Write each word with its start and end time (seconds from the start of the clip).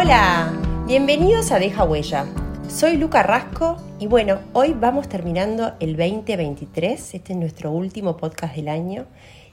Hola, 0.00 0.52
bienvenidos 0.86 1.50
a 1.50 1.58
Deja 1.58 1.82
Huella. 1.82 2.24
Soy 2.68 2.96
Luca 2.98 3.24
Rasco 3.24 3.78
y 3.98 4.06
bueno, 4.06 4.38
hoy 4.52 4.72
vamos 4.72 5.08
terminando 5.08 5.72
el 5.80 5.96
2023, 5.96 7.14
este 7.14 7.32
es 7.32 7.36
nuestro 7.36 7.72
último 7.72 8.16
podcast 8.16 8.54
del 8.54 8.68
año 8.68 9.06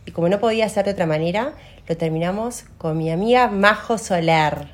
y 0.05 0.11
como 0.11 0.29
no 0.29 0.39
podía 0.39 0.69
ser 0.69 0.85
de 0.85 0.91
otra 0.91 1.07
manera, 1.07 1.55
lo 1.87 1.97
terminamos 1.97 2.65
con 2.77 2.95
mi 2.95 3.09
amiga 3.09 3.47
Majo 3.47 3.97
Soler. 3.97 4.67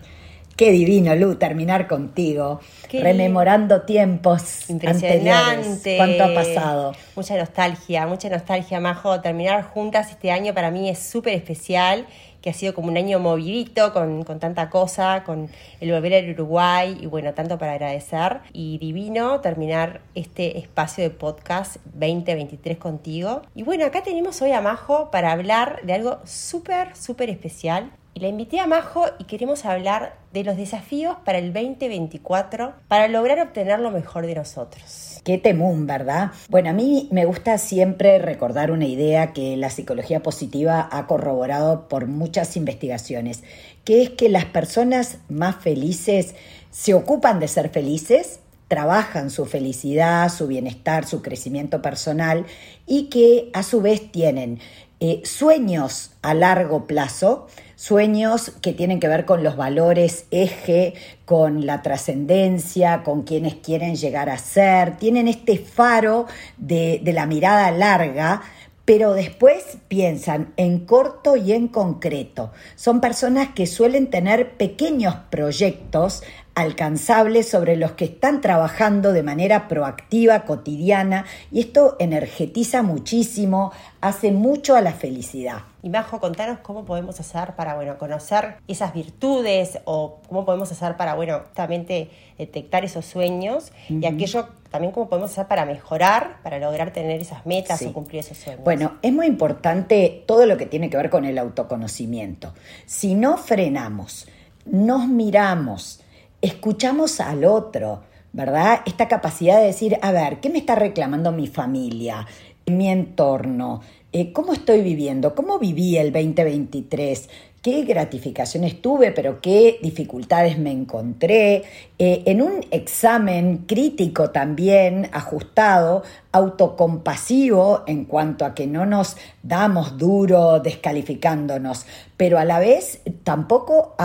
Qué 0.57 0.71
divino, 0.71 1.15
Lu, 1.15 1.35
terminar 1.35 1.87
contigo, 1.87 2.59
rememorando 2.91 3.83
tiempos 3.83 4.69
Impresionante. 4.69 5.95
¿Cuánto 5.97 6.25
ha 6.25 6.33
pasado? 6.35 6.95
Mucha 7.15 7.37
nostalgia, 7.37 8.05
mucha 8.05 8.29
nostalgia, 8.29 8.79
Majo. 8.79 9.21
Terminar 9.21 9.63
juntas 9.63 10.11
este 10.11 10.31
año 10.31 10.53
para 10.53 10.69
mí 10.69 10.89
es 10.89 10.99
súper 10.99 11.33
especial, 11.33 12.05
que 12.41 12.49
ha 12.49 12.53
sido 12.53 12.73
como 12.73 12.89
un 12.89 12.97
año 12.97 13.19
movidito, 13.19 13.93
con, 13.93 14.23
con 14.23 14.39
tanta 14.39 14.69
cosa, 14.69 15.23
con 15.23 15.49
el 15.79 15.91
volver 15.91 16.13
al 16.15 16.29
Uruguay 16.31 16.97
y 16.99 17.05
bueno, 17.05 17.33
tanto 17.33 17.57
para 17.57 17.73
agradecer. 17.73 18.39
Y 18.51 18.77
divino 18.79 19.39
terminar 19.41 20.01
este 20.15 20.57
espacio 20.57 21.03
de 21.03 21.09
podcast 21.11 21.77
2023 21.93 22.77
contigo. 22.77 23.43
Y 23.55 23.63
bueno, 23.63 23.85
acá 23.85 24.03
tenemos 24.03 24.41
hoy 24.41 24.51
a 24.51 24.61
Majo 24.61 25.11
para 25.11 25.31
hablar 25.31 25.81
de 25.83 25.93
algo 25.93 26.19
súper, 26.25 26.95
súper 26.95 27.29
especial 27.29 27.91
y 28.13 28.19
la 28.19 28.27
invité 28.27 28.59
a 28.59 28.67
Majo 28.67 29.05
y 29.19 29.23
queremos 29.23 29.65
hablar 29.65 30.15
de 30.33 30.43
los 30.43 30.57
desafíos 30.57 31.15
para 31.23 31.37
el 31.37 31.53
2024 31.53 32.73
para 32.87 33.07
lograr 33.07 33.39
obtener 33.39 33.79
lo 33.79 33.91
mejor 33.91 34.25
de 34.25 34.35
nosotros. 34.35 35.19
Qué 35.23 35.37
temún, 35.37 35.87
¿verdad? 35.87 36.31
Bueno, 36.49 36.69
a 36.71 36.73
mí 36.73 37.07
me 37.11 37.25
gusta 37.25 37.57
siempre 37.57 38.19
recordar 38.19 38.71
una 38.71 38.85
idea 38.85 39.33
que 39.33 39.55
la 39.55 39.69
psicología 39.69 40.21
positiva 40.21 40.89
ha 40.91 41.07
corroborado 41.07 41.87
por 41.87 42.07
muchas 42.07 42.57
investigaciones, 42.57 43.43
que 43.85 44.01
es 44.01 44.09
que 44.09 44.29
las 44.29 44.45
personas 44.45 45.19
más 45.29 45.55
felices 45.57 46.35
se 46.71 46.93
ocupan 46.93 47.39
de 47.39 47.47
ser 47.47 47.69
felices, 47.69 48.39
trabajan 48.71 49.29
su 49.29 49.45
felicidad, 49.45 50.31
su 50.31 50.47
bienestar, 50.47 51.05
su 51.05 51.21
crecimiento 51.21 51.81
personal 51.81 52.45
y 52.87 53.09
que 53.09 53.49
a 53.51 53.63
su 53.63 53.81
vez 53.81 54.13
tienen 54.13 54.59
eh, 55.01 55.21
sueños 55.25 56.11
a 56.21 56.33
largo 56.33 56.87
plazo, 56.87 57.47
sueños 57.75 58.53
que 58.61 58.71
tienen 58.71 59.01
que 59.01 59.09
ver 59.09 59.25
con 59.25 59.43
los 59.43 59.57
valores 59.57 60.23
eje, 60.31 60.93
con 61.25 61.65
la 61.65 61.81
trascendencia, 61.81 63.03
con 63.03 63.23
quienes 63.23 63.55
quieren 63.55 63.97
llegar 63.97 64.29
a 64.29 64.37
ser, 64.37 64.95
tienen 64.95 65.27
este 65.27 65.57
faro 65.57 66.27
de, 66.55 67.01
de 67.03 67.11
la 67.11 67.25
mirada 67.25 67.71
larga 67.71 68.41
pero 68.83 69.13
después 69.13 69.77
piensan 69.87 70.53
en 70.57 70.79
corto 70.85 71.37
y 71.37 71.53
en 71.53 71.67
concreto. 71.67 72.51
Son 72.75 72.99
personas 72.99 73.49
que 73.49 73.67
suelen 73.67 74.09
tener 74.09 74.57
pequeños 74.57 75.15
proyectos 75.29 76.23
alcanzables 76.55 77.49
sobre 77.49 77.75
los 77.77 77.93
que 77.93 78.05
están 78.05 78.41
trabajando 78.41 79.13
de 79.13 79.23
manera 79.23 79.67
proactiva, 79.67 80.43
cotidiana, 80.43 81.25
y 81.51 81.61
esto 81.61 81.95
energetiza 81.99 82.83
muchísimo, 82.83 83.71
hace 84.01 84.31
mucho 84.31 84.75
a 84.75 84.81
la 84.81 84.91
felicidad. 84.91 85.59
Y 85.83 85.89
Majo, 85.89 86.19
contanos 86.19 86.59
cómo 86.59 86.85
podemos 86.85 87.19
hacer 87.19 87.55
para, 87.55 87.75
bueno, 87.75 87.97
conocer 87.97 88.57
esas 88.67 88.93
virtudes 88.93 89.79
o 89.85 90.19
cómo 90.27 90.45
podemos 90.45 90.71
hacer 90.71 90.97
para, 90.97 91.15
bueno, 91.15 91.39
justamente 91.45 92.09
detectar 92.37 92.83
esos 92.85 93.05
sueños 93.05 93.71
y 93.89 94.05
aquello 94.05 94.47
también 94.69 94.93
cómo 94.93 95.09
podemos 95.09 95.31
hacer 95.31 95.47
para 95.47 95.65
mejorar, 95.65 96.37
para 96.43 96.59
lograr 96.59 96.93
tener 96.93 97.19
esas 97.19 97.45
metas 97.45 97.81
o 97.81 97.93
cumplir 97.93 98.21
esos 98.21 98.37
sueños. 98.37 98.63
Bueno, 98.63 98.97
es 99.01 99.11
muy 99.11 99.27
importante 99.27 100.23
todo 100.25 100.45
lo 100.45 100.57
que 100.57 100.65
tiene 100.65 100.89
que 100.89 100.97
ver 100.97 101.09
con 101.09 101.25
el 101.25 101.37
autoconocimiento. 101.37 102.53
Si 102.85 103.15
no 103.15 103.37
frenamos, 103.37 104.27
nos 104.65 105.07
miramos, 105.07 106.01
escuchamos 106.41 107.19
al 107.19 107.45
otro, 107.45 108.01
¿verdad? 108.33 108.81
Esta 108.85 109.07
capacidad 109.07 109.59
de 109.59 109.67
decir, 109.67 109.97
a 110.01 110.11
ver, 110.11 110.39
¿qué 110.39 110.49
me 110.49 110.57
está 110.59 110.75
reclamando 110.75 111.31
mi 111.31 111.47
familia, 111.47 112.27
mi 112.65 112.89
entorno? 112.89 113.81
Eh, 114.11 114.33
¿Cómo 114.33 114.53
estoy 114.53 114.81
viviendo? 114.81 115.35
¿Cómo 115.35 115.59
viví 115.59 115.97
el 115.97 116.11
2023? 116.11 117.29
qué 117.61 117.83
gratificaciones 117.83 118.81
tuve, 118.81 119.11
pero 119.11 119.39
qué 119.39 119.77
dificultades 119.81 120.57
me 120.57 120.71
encontré. 120.71 121.63
Eh, 121.99 122.23
en 122.25 122.41
un 122.41 122.65
examen 122.71 123.65
crítico 123.67 124.31
también 124.31 125.09
ajustado, 125.11 126.03
autocompasivo 126.31 127.83
en 127.87 128.05
cuanto 128.05 128.45
a 128.45 128.53
que 128.53 128.67
no 128.67 128.85
nos 128.85 129.17
damos 129.43 129.97
duro 129.97 130.59
descalificándonos, 130.59 131.85
pero 132.17 132.37
a 132.37 132.45
la 132.45 132.59
vez 132.59 133.01
tampoco 133.23 133.95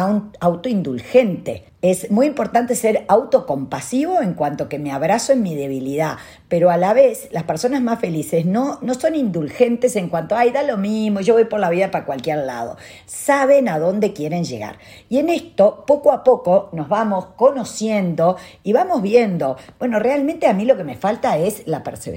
autoindulgente. 0.41 1.65
Es 1.83 2.11
muy 2.11 2.27
importante 2.27 2.75
ser 2.75 3.05
autocompasivo 3.07 4.21
en 4.21 4.33
cuanto 4.33 4.69
que 4.69 4.79
me 4.79 4.91
abrazo 4.91 5.33
en 5.35 5.43
mi 5.43 5.55
debilidad, 5.55 6.17
pero 6.49 6.71
a 6.71 6.79
la 6.79 6.95
vez 6.95 7.29
las 7.31 7.45
personas 7.45 7.83
más 7.83 8.01
felices 8.01 8.47
no, 8.47 8.79
no 8.81 8.95
son 8.95 9.15
indulgentes 9.15 9.95
en 9.95 10.09
cuanto, 10.09 10.35
ay, 10.35 10.51
da 10.51 10.63
lo 10.63 10.79
mismo, 10.79 11.21
yo 11.21 11.35
voy 11.35 11.45
por 11.45 11.61
la 11.61 11.71
vida 11.71 11.91
para 11.91 12.07
cualquier 12.07 12.39
lado. 12.39 12.77
Saben 13.05 13.69
a 13.69 13.79
dónde 13.79 14.15
quieren 14.15 14.45
llegar. 14.45 14.79
Y 15.09 15.19
en 15.19 15.29
esto, 15.29 15.85
poco 15.87 16.11
a 16.11 16.25
poco, 16.25 16.71
nos 16.73 16.89
vamos 16.89 17.27
conociendo 17.37 18.37
y 18.65 18.73
vamos 18.73 19.03
viendo, 19.03 19.57
bueno, 19.79 19.99
realmente 19.99 20.47
a 20.47 20.55
mí 20.55 20.65
lo 20.65 20.77
que 20.77 20.85
me 20.85 20.97
falta 20.97 21.37
es 21.37 21.67
la 21.67 21.85
perseverancia, 21.85 22.16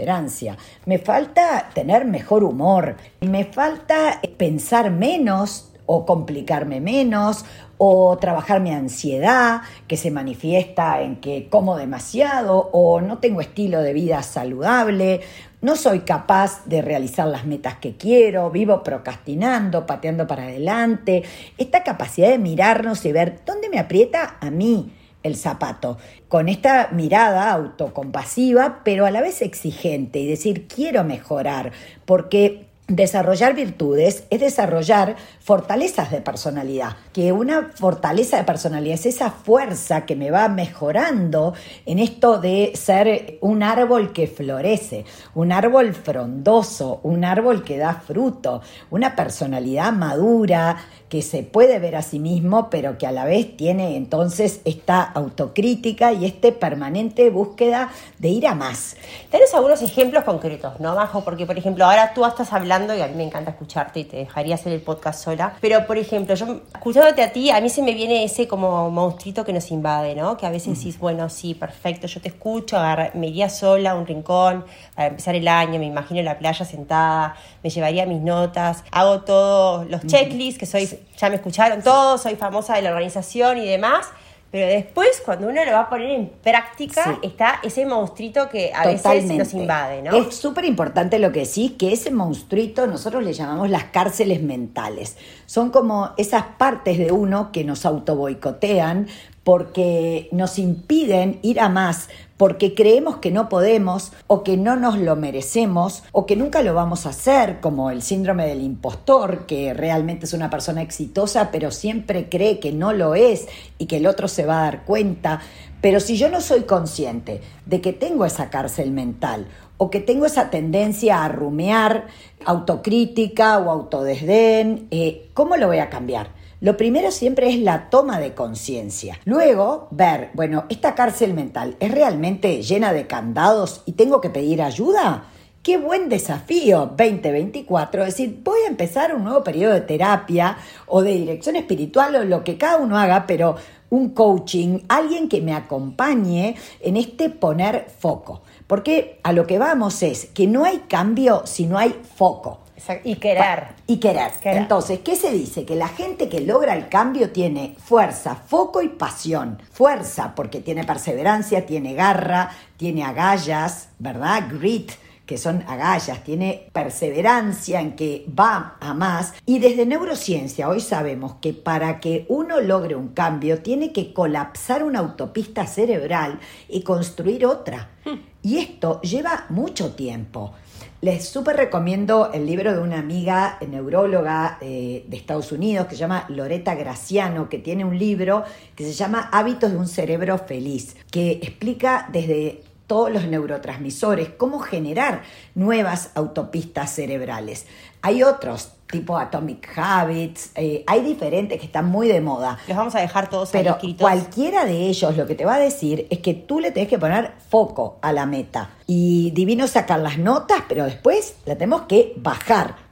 me 0.85 0.97
falta 0.97 1.69
tener 1.73 2.05
mejor 2.05 2.43
humor, 2.43 2.95
me 3.21 3.45
falta 3.45 4.21
pensar 4.37 4.91
menos 4.91 5.71
o 5.85 6.05
complicarme 6.05 6.79
menos 6.79 7.45
o 7.79 8.17
trabajar 8.17 8.59
mi 8.59 8.71
ansiedad 8.71 9.61
que 9.87 9.97
se 9.97 10.11
manifiesta 10.11 11.01
en 11.01 11.15
que 11.15 11.49
como 11.49 11.77
demasiado 11.77 12.69
o 12.73 13.01
no 13.01 13.17
tengo 13.17 13.41
estilo 13.41 13.81
de 13.81 13.93
vida 13.93 14.21
saludable, 14.21 15.21
no 15.61 15.75
soy 15.75 16.01
capaz 16.01 16.65
de 16.65 16.81
realizar 16.81 17.27
las 17.27 17.45
metas 17.45 17.77
que 17.77 17.95
quiero, 17.95 18.51
vivo 18.51 18.83
procrastinando, 18.83 19.85
pateando 19.85 20.27
para 20.27 20.43
adelante. 20.43 21.23
Esta 21.57 21.83
capacidad 21.83 22.29
de 22.29 22.37
mirarnos 22.37 23.03
y 23.05 23.11
ver 23.11 23.39
dónde 23.45 23.69
me 23.69 23.79
aprieta 23.79 24.37
a 24.39 24.51
mí 24.51 24.93
el 25.23 25.35
zapato, 25.35 25.97
con 26.27 26.47
esta 26.47 26.89
mirada 26.91 27.51
autocompasiva, 27.51 28.81
pero 28.83 29.05
a 29.05 29.11
la 29.11 29.21
vez 29.21 29.41
exigente 29.41 30.19
y 30.19 30.27
decir 30.27 30.67
quiero 30.67 31.03
mejorar, 31.03 31.71
porque 32.05 32.68
Desarrollar 32.89 33.53
virtudes 33.53 34.23
es 34.31 34.39
desarrollar 34.39 35.15
fortalezas 35.39 36.09
de 36.09 36.21
personalidad, 36.21 36.97
que 37.13 37.31
una 37.31 37.69
fortaleza 37.75 38.37
de 38.37 38.43
personalidad 38.45 38.95
es 38.95 39.05
esa 39.05 39.29
fuerza 39.29 40.07
que 40.07 40.15
me 40.15 40.31
va 40.31 40.49
mejorando 40.49 41.53
en 41.85 41.99
esto 41.99 42.39
de 42.39 42.71
ser 42.73 43.37
un 43.41 43.61
árbol 43.61 44.11
que 44.11 44.25
florece, 44.25 45.05
un 45.35 45.51
árbol 45.51 45.93
frondoso, 45.93 46.99
un 47.03 47.25
árbol 47.25 47.63
que 47.63 47.77
da 47.77 47.93
fruto, 47.93 48.63
una 48.89 49.15
personalidad 49.15 49.93
madura 49.93 50.77
que 51.09 51.21
se 51.21 51.43
puede 51.43 51.79
ver 51.79 51.95
a 51.95 52.01
sí 52.01 52.19
mismo, 52.19 52.69
pero 52.69 52.97
que 52.97 53.07
a 53.07 53.11
la 53.11 53.25
vez 53.25 53.55
tiene 53.57 53.97
entonces 53.97 54.61
esta 54.65 55.01
autocrítica 55.01 56.13
y 56.13 56.25
este 56.25 56.51
permanente 56.51 57.29
búsqueda 57.29 57.89
de 58.19 58.29
ir 58.29 58.47
a 58.47 58.55
más. 58.55 58.95
Tenés 59.31 59.53
algunos 59.53 59.81
ejemplos 59.81 60.23
concretos, 60.23 60.79
¿no, 60.79 60.95
Majo? 60.95 61.23
Porque, 61.23 61.47
por 61.47 61.57
ejemplo, 61.57 61.85
ahora 61.85 62.13
tú 62.13 62.25
estás 62.25 62.53
hablando 62.53 62.78
y 62.87 63.01
a 63.01 63.07
mí 63.07 63.15
me 63.15 63.23
encanta 63.23 63.51
escucharte 63.51 63.99
y 63.99 64.03
te 64.05 64.17
dejaría 64.17 64.55
hacer 64.55 64.73
el 64.73 64.81
podcast 64.81 65.23
sola. 65.23 65.53
Pero, 65.61 65.85
por 65.85 65.97
ejemplo, 65.97 66.35
yo 66.35 66.61
escuchándote 66.73 67.21
a 67.21 67.31
ti, 67.31 67.49
a 67.49 67.61
mí 67.61 67.69
se 67.69 67.81
me 67.81 67.93
viene 67.93 68.23
ese 68.23 68.47
como 68.47 68.89
monstruito 68.89 69.43
que 69.43 69.53
nos 69.53 69.69
invade, 69.71 70.15
¿no? 70.15 70.37
Que 70.37 70.45
a 70.45 70.49
veces 70.49 70.77
decís, 70.77 70.97
bueno, 70.99 71.29
sí, 71.29 71.53
perfecto, 71.53 72.07
yo 72.07 72.21
te 72.21 72.29
escucho, 72.29 72.77
me 73.13 73.27
iría 73.27 73.49
sola 73.49 73.91
a 73.91 73.95
un 73.95 74.05
rincón 74.05 74.65
para 74.95 75.09
empezar 75.09 75.35
el 75.35 75.47
año, 75.47 75.79
me 75.79 75.85
imagino 75.85 76.19
en 76.19 76.25
la 76.25 76.37
playa 76.37 76.65
sentada, 76.65 77.35
me 77.63 77.69
llevaría 77.69 78.05
mis 78.05 78.21
notas, 78.21 78.83
hago 78.91 79.21
todos 79.21 79.89
los 79.89 80.05
checklists, 80.05 80.59
que 80.59 80.65
soy, 80.65 80.89
ya 81.17 81.29
me 81.29 81.35
escucharon 81.35 81.81
todos, 81.81 82.21
soy 82.21 82.35
famosa 82.35 82.75
de 82.75 82.81
la 82.81 82.89
organización 82.89 83.57
y 83.57 83.65
demás 83.65 84.07
pero 84.51 84.65
después, 84.65 85.21
cuando 85.23 85.47
uno 85.47 85.63
lo 85.63 85.71
va 85.73 85.81
a 85.81 85.89
poner 85.89 86.09
en 86.09 86.27
práctica, 86.27 87.19
está 87.21 87.59
ese 87.61 87.85
monstruito 87.85 88.49
que 88.49 88.71
a 88.73 88.87
veces 88.87 89.25
nos 89.25 89.53
invade, 89.53 90.01
¿no? 90.01 90.15
Es 90.15 90.35
súper 90.35 90.65
importante 90.65 91.19
lo 91.19 91.31
que 91.31 91.41
decís, 91.41 91.73
que 91.77 91.93
ese 91.93 92.09
monstruito 92.09 92.87
nosotros 92.87 93.23
le 93.23 93.33
llamamos 93.33 93.69
las 93.69 93.85
cárceles 93.85 94.41
mentales. 94.41 95.17
Son 95.45 95.69
como 95.69 96.11
esas 96.17 96.43
partes 96.57 96.97
de 96.97 97.11
uno 97.11 97.51
que 97.51 97.63
nos 97.63 97.85
autoboicotean 97.85 99.07
porque 99.43 100.29
nos 100.31 100.57
impiden 100.57 101.39
ir 101.43 101.59
a 101.59 101.69
más, 101.69 102.09
porque 102.39 102.73
creemos 102.73 103.17
que 103.17 103.31
no 103.31 103.49
podemos 103.49 104.13
o 104.27 104.43
que 104.43 104.55
no 104.55 104.77
nos 104.77 104.97
lo 104.97 105.17
merecemos 105.17 106.03
o 106.13 106.25
que 106.25 106.37
nunca 106.37 106.61
lo 106.61 106.73
vamos 106.73 107.05
a 107.05 107.09
hacer, 107.09 107.59
como 107.59 107.91
el 107.91 108.01
síndrome 108.01 108.47
del 108.47 108.61
impostor, 108.61 109.45
que 109.45 109.73
realmente 109.73 110.25
es 110.25 110.31
una 110.31 110.49
persona 110.49 110.81
exitosa 110.81 111.51
pero 111.51 111.69
siempre 111.69 112.29
cree 112.29 112.61
que 112.61 112.71
no 112.71 112.93
lo 112.93 113.13
es 113.13 113.49
y 113.77 113.87
que 113.87 113.97
el 113.97 114.07
otro 114.07 114.29
se 114.29 114.45
va 114.45 114.59
a 114.61 114.63
dar 114.63 114.85
cuenta, 114.85 115.41
Pero 115.81 115.99
si 115.99 116.15
yo 116.15 116.29
no 116.29 116.39
soy 116.39 116.61
consciente 116.61 117.41
de 117.65 117.81
que 117.81 117.91
tengo 117.91 118.23
esa 118.23 118.49
cárcel 118.49 118.91
mental 118.91 119.47
o 119.77 119.89
que 119.89 119.99
tengo 119.99 120.25
esa 120.25 120.49
tendencia 120.49 121.25
a 121.25 121.27
rumear 121.27 122.07
autocrítica 122.45 123.57
o 123.57 123.69
autodesdén, 123.69 124.87
eh, 124.91 125.29
¿cómo 125.33 125.57
lo 125.57 125.67
voy 125.67 125.79
a 125.79 125.89
cambiar? 125.89 126.38
Lo 126.61 126.75
primero 126.75 127.09
siempre 127.09 127.47
es 127.47 127.57
la 127.57 127.89
toma 127.89 128.19
de 128.19 128.33
conciencia. 128.33 129.17
Luego, 129.23 129.87
ver, 129.91 130.29
bueno, 130.33 130.65
esta 130.67 130.93
cárcel 130.93 131.33
mental 131.33 131.77
es 131.79 131.89
realmente 131.89 132.61
llena 132.61 132.91
de 132.91 133.07
candados 133.07 133.81
y 133.85 133.93
tengo 133.93 134.19
que 134.19 134.29
pedir 134.29 134.61
ayuda. 134.61 135.23
Qué 135.63 135.77
buen 135.77 136.09
desafío 136.09 136.79
2024, 136.97 138.01
es 138.01 138.07
decir, 138.07 138.41
voy 138.43 138.59
a 138.65 138.69
empezar 138.69 139.15
un 139.15 139.23
nuevo 139.23 139.41
periodo 139.41 139.73
de 139.73 139.81
terapia 139.81 140.57
o 140.87 141.01
de 141.01 141.13
dirección 141.13 141.55
espiritual 141.55 142.17
o 142.17 142.25
lo 142.25 142.43
que 142.43 142.57
cada 142.57 142.77
uno 142.77 142.97
haga, 142.97 143.25
pero 143.25 143.55
un 143.89 144.09
coaching, 144.09 144.79
alguien 144.89 145.29
que 145.29 145.41
me 145.41 145.53
acompañe 145.53 146.55
en 146.81 146.97
este 146.97 147.29
poner 147.29 147.87
foco. 147.99 148.41
Porque 148.67 149.21
a 149.23 149.31
lo 149.31 149.47
que 149.47 149.59
vamos 149.59 150.03
es 150.03 150.25
que 150.25 150.45
no 150.45 150.65
hay 150.65 150.79
cambio 150.89 151.43
si 151.45 151.67
no 151.67 151.77
hay 151.77 151.95
foco. 152.17 152.59
Y 153.03 153.15
querer. 153.15 153.67
Y 153.87 153.97
querer. 153.97 154.31
Entonces, 154.43 154.99
¿qué 154.99 155.15
se 155.15 155.31
dice? 155.31 155.65
Que 155.65 155.75
la 155.75 155.87
gente 155.87 156.29
que 156.29 156.41
logra 156.41 156.73
el 156.73 156.89
cambio 156.89 157.31
tiene 157.31 157.75
fuerza, 157.77 158.35
foco 158.35 158.81
y 158.81 158.89
pasión. 158.89 159.61
Fuerza 159.71 160.33
porque 160.35 160.61
tiene 160.61 160.83
perseverancia, 160.83 161.65
tiene 161.65 161.93
garra, 161.93 162.51
tiene 162.77 163.03
agallas, 163.03 163.89
¿verdad? 163.99 164.43
Grit 164.51 164.91
que 165.29 165.37
son 165.37 165.63
agallas, 165.67 166.23
tiene 166.23 166.71
perseverancia 166.73 167.79
en 167.81 167.95
que 167.95 168.25
va 168.27 168.77
a 168.79 168.95
más. 168.95 169.35
Y 169.45 169.59
desde 169.59 169.85
neurociencia 169.85 170.67
hoy 170.67 170.79
sabemos 170.79 171.35
que 171.39 171.53
para 171.53 171.99
que 171.99 172.25
uno 172.29 172.59
logre 172.61 172.95
un 172.95 173.09
cambio 173.09 173.61
tiene 173.61 173.93
que 173.93 174.11
colapsar 174.11 174.83
una 174.83 174.97
autopista 174.97 175.67
cerebral 175.67 176.39
y 176.67 176.81
construir 176.81 177.45
otra. 177.45 177.91
Hmm. 178.05 178.15
Y 178.41 178.57
esto 178.57 179.01
lleva 179.01 179.45
mucho 179.49 179.93
tiempo. 179.93 180.55
Les 181.01 181.29
súper 181.29 181.55
recomiendo 181.55 182.29
el 182.33 182.45
libro 182.45 182.73
de 182.73 182.79
una 182.79 182.99
amiga 182.99 183.57
neuróloga 183.65 184.57
eh, 184.59 185.05
de 185.07 185.15
Estados 185.15 185.53
Unidos 185.53 185.87
que 185.87 185.95
se 185.95 186.01
llama 186.01 186.25
Loreta 186.27 186.75
Graciano, 186.75 187.47
que 187.47 187.57
tiene 187.57 187.85
un 187.85 187.97
libro 187.97 188.43
que 188.75 188.83
se 188.83 188.91
llama 188.91 189.29
Hábitos 189.31 189.71
de 189.71 189.77
un 189.77 189.87
cerebro 189.87 190.37
feliz, 190.39 190.97
que 191.09 191.39
explica 191.41 192.09
desde 192.11 192.63
todos 192.85 193.13
los 193.13 193.25
neurotransmisores, 193.27 194.27
cómo 194.29 194.59
generar 194.59 195.21
nuevas 195.55 196.11
autopistas 196.15 196.93
cerebrales. 196.93 197.65
Hay 198.01 198.21
otros, 198.21 198.73
tipo 198.89 199.17
Atomic 199.17 199.69
Habits, 199.77 200.51
eh, 200.55 200.83
hay 200.87 201.01
diferentes 201.01 201.59
que 201.59 201.65
están 201.67 201.85
muy 201.85 202.07
de 202.07 202.21
moda. 202.21 202.57
Los 202.67 202.75
vamos 202.75 202.95
a 202.95 202.99
dejar 202.99 203.29
todos 203.29 203.49
Pero 203.51 203.77
cualquiera 203.97 204.65
de 204.65 204.87
ellos 204.87 205.15
lo 205.15 205.27
que 205.27 205.35
te 205.35 205.45
va 205.45 205.55
a 205.55 205.59
decir 205.59 206.07
es 206.09 206.19
que 206.19 206.33
tú 206.33 206.59
le 206.59 206.71
tenés 206.71 206.89
que 206.89 206.97
poner 206.97 207.33
foco 207.49 207.99
a 208.01 208.11
la 208.11 208.25
meta. 208.25 208.71
Y 208.87 209.31
divino 209.31 209.67
sacar 209.67 209.99
las 209.99 210.17
notas, 210.17 210.63
pero 210.67 210.85
después 210.85 211.35
la 211.45 211.55
tenemos 211.55 211.83
que 211.83 212.13
bajar 212.17 212.89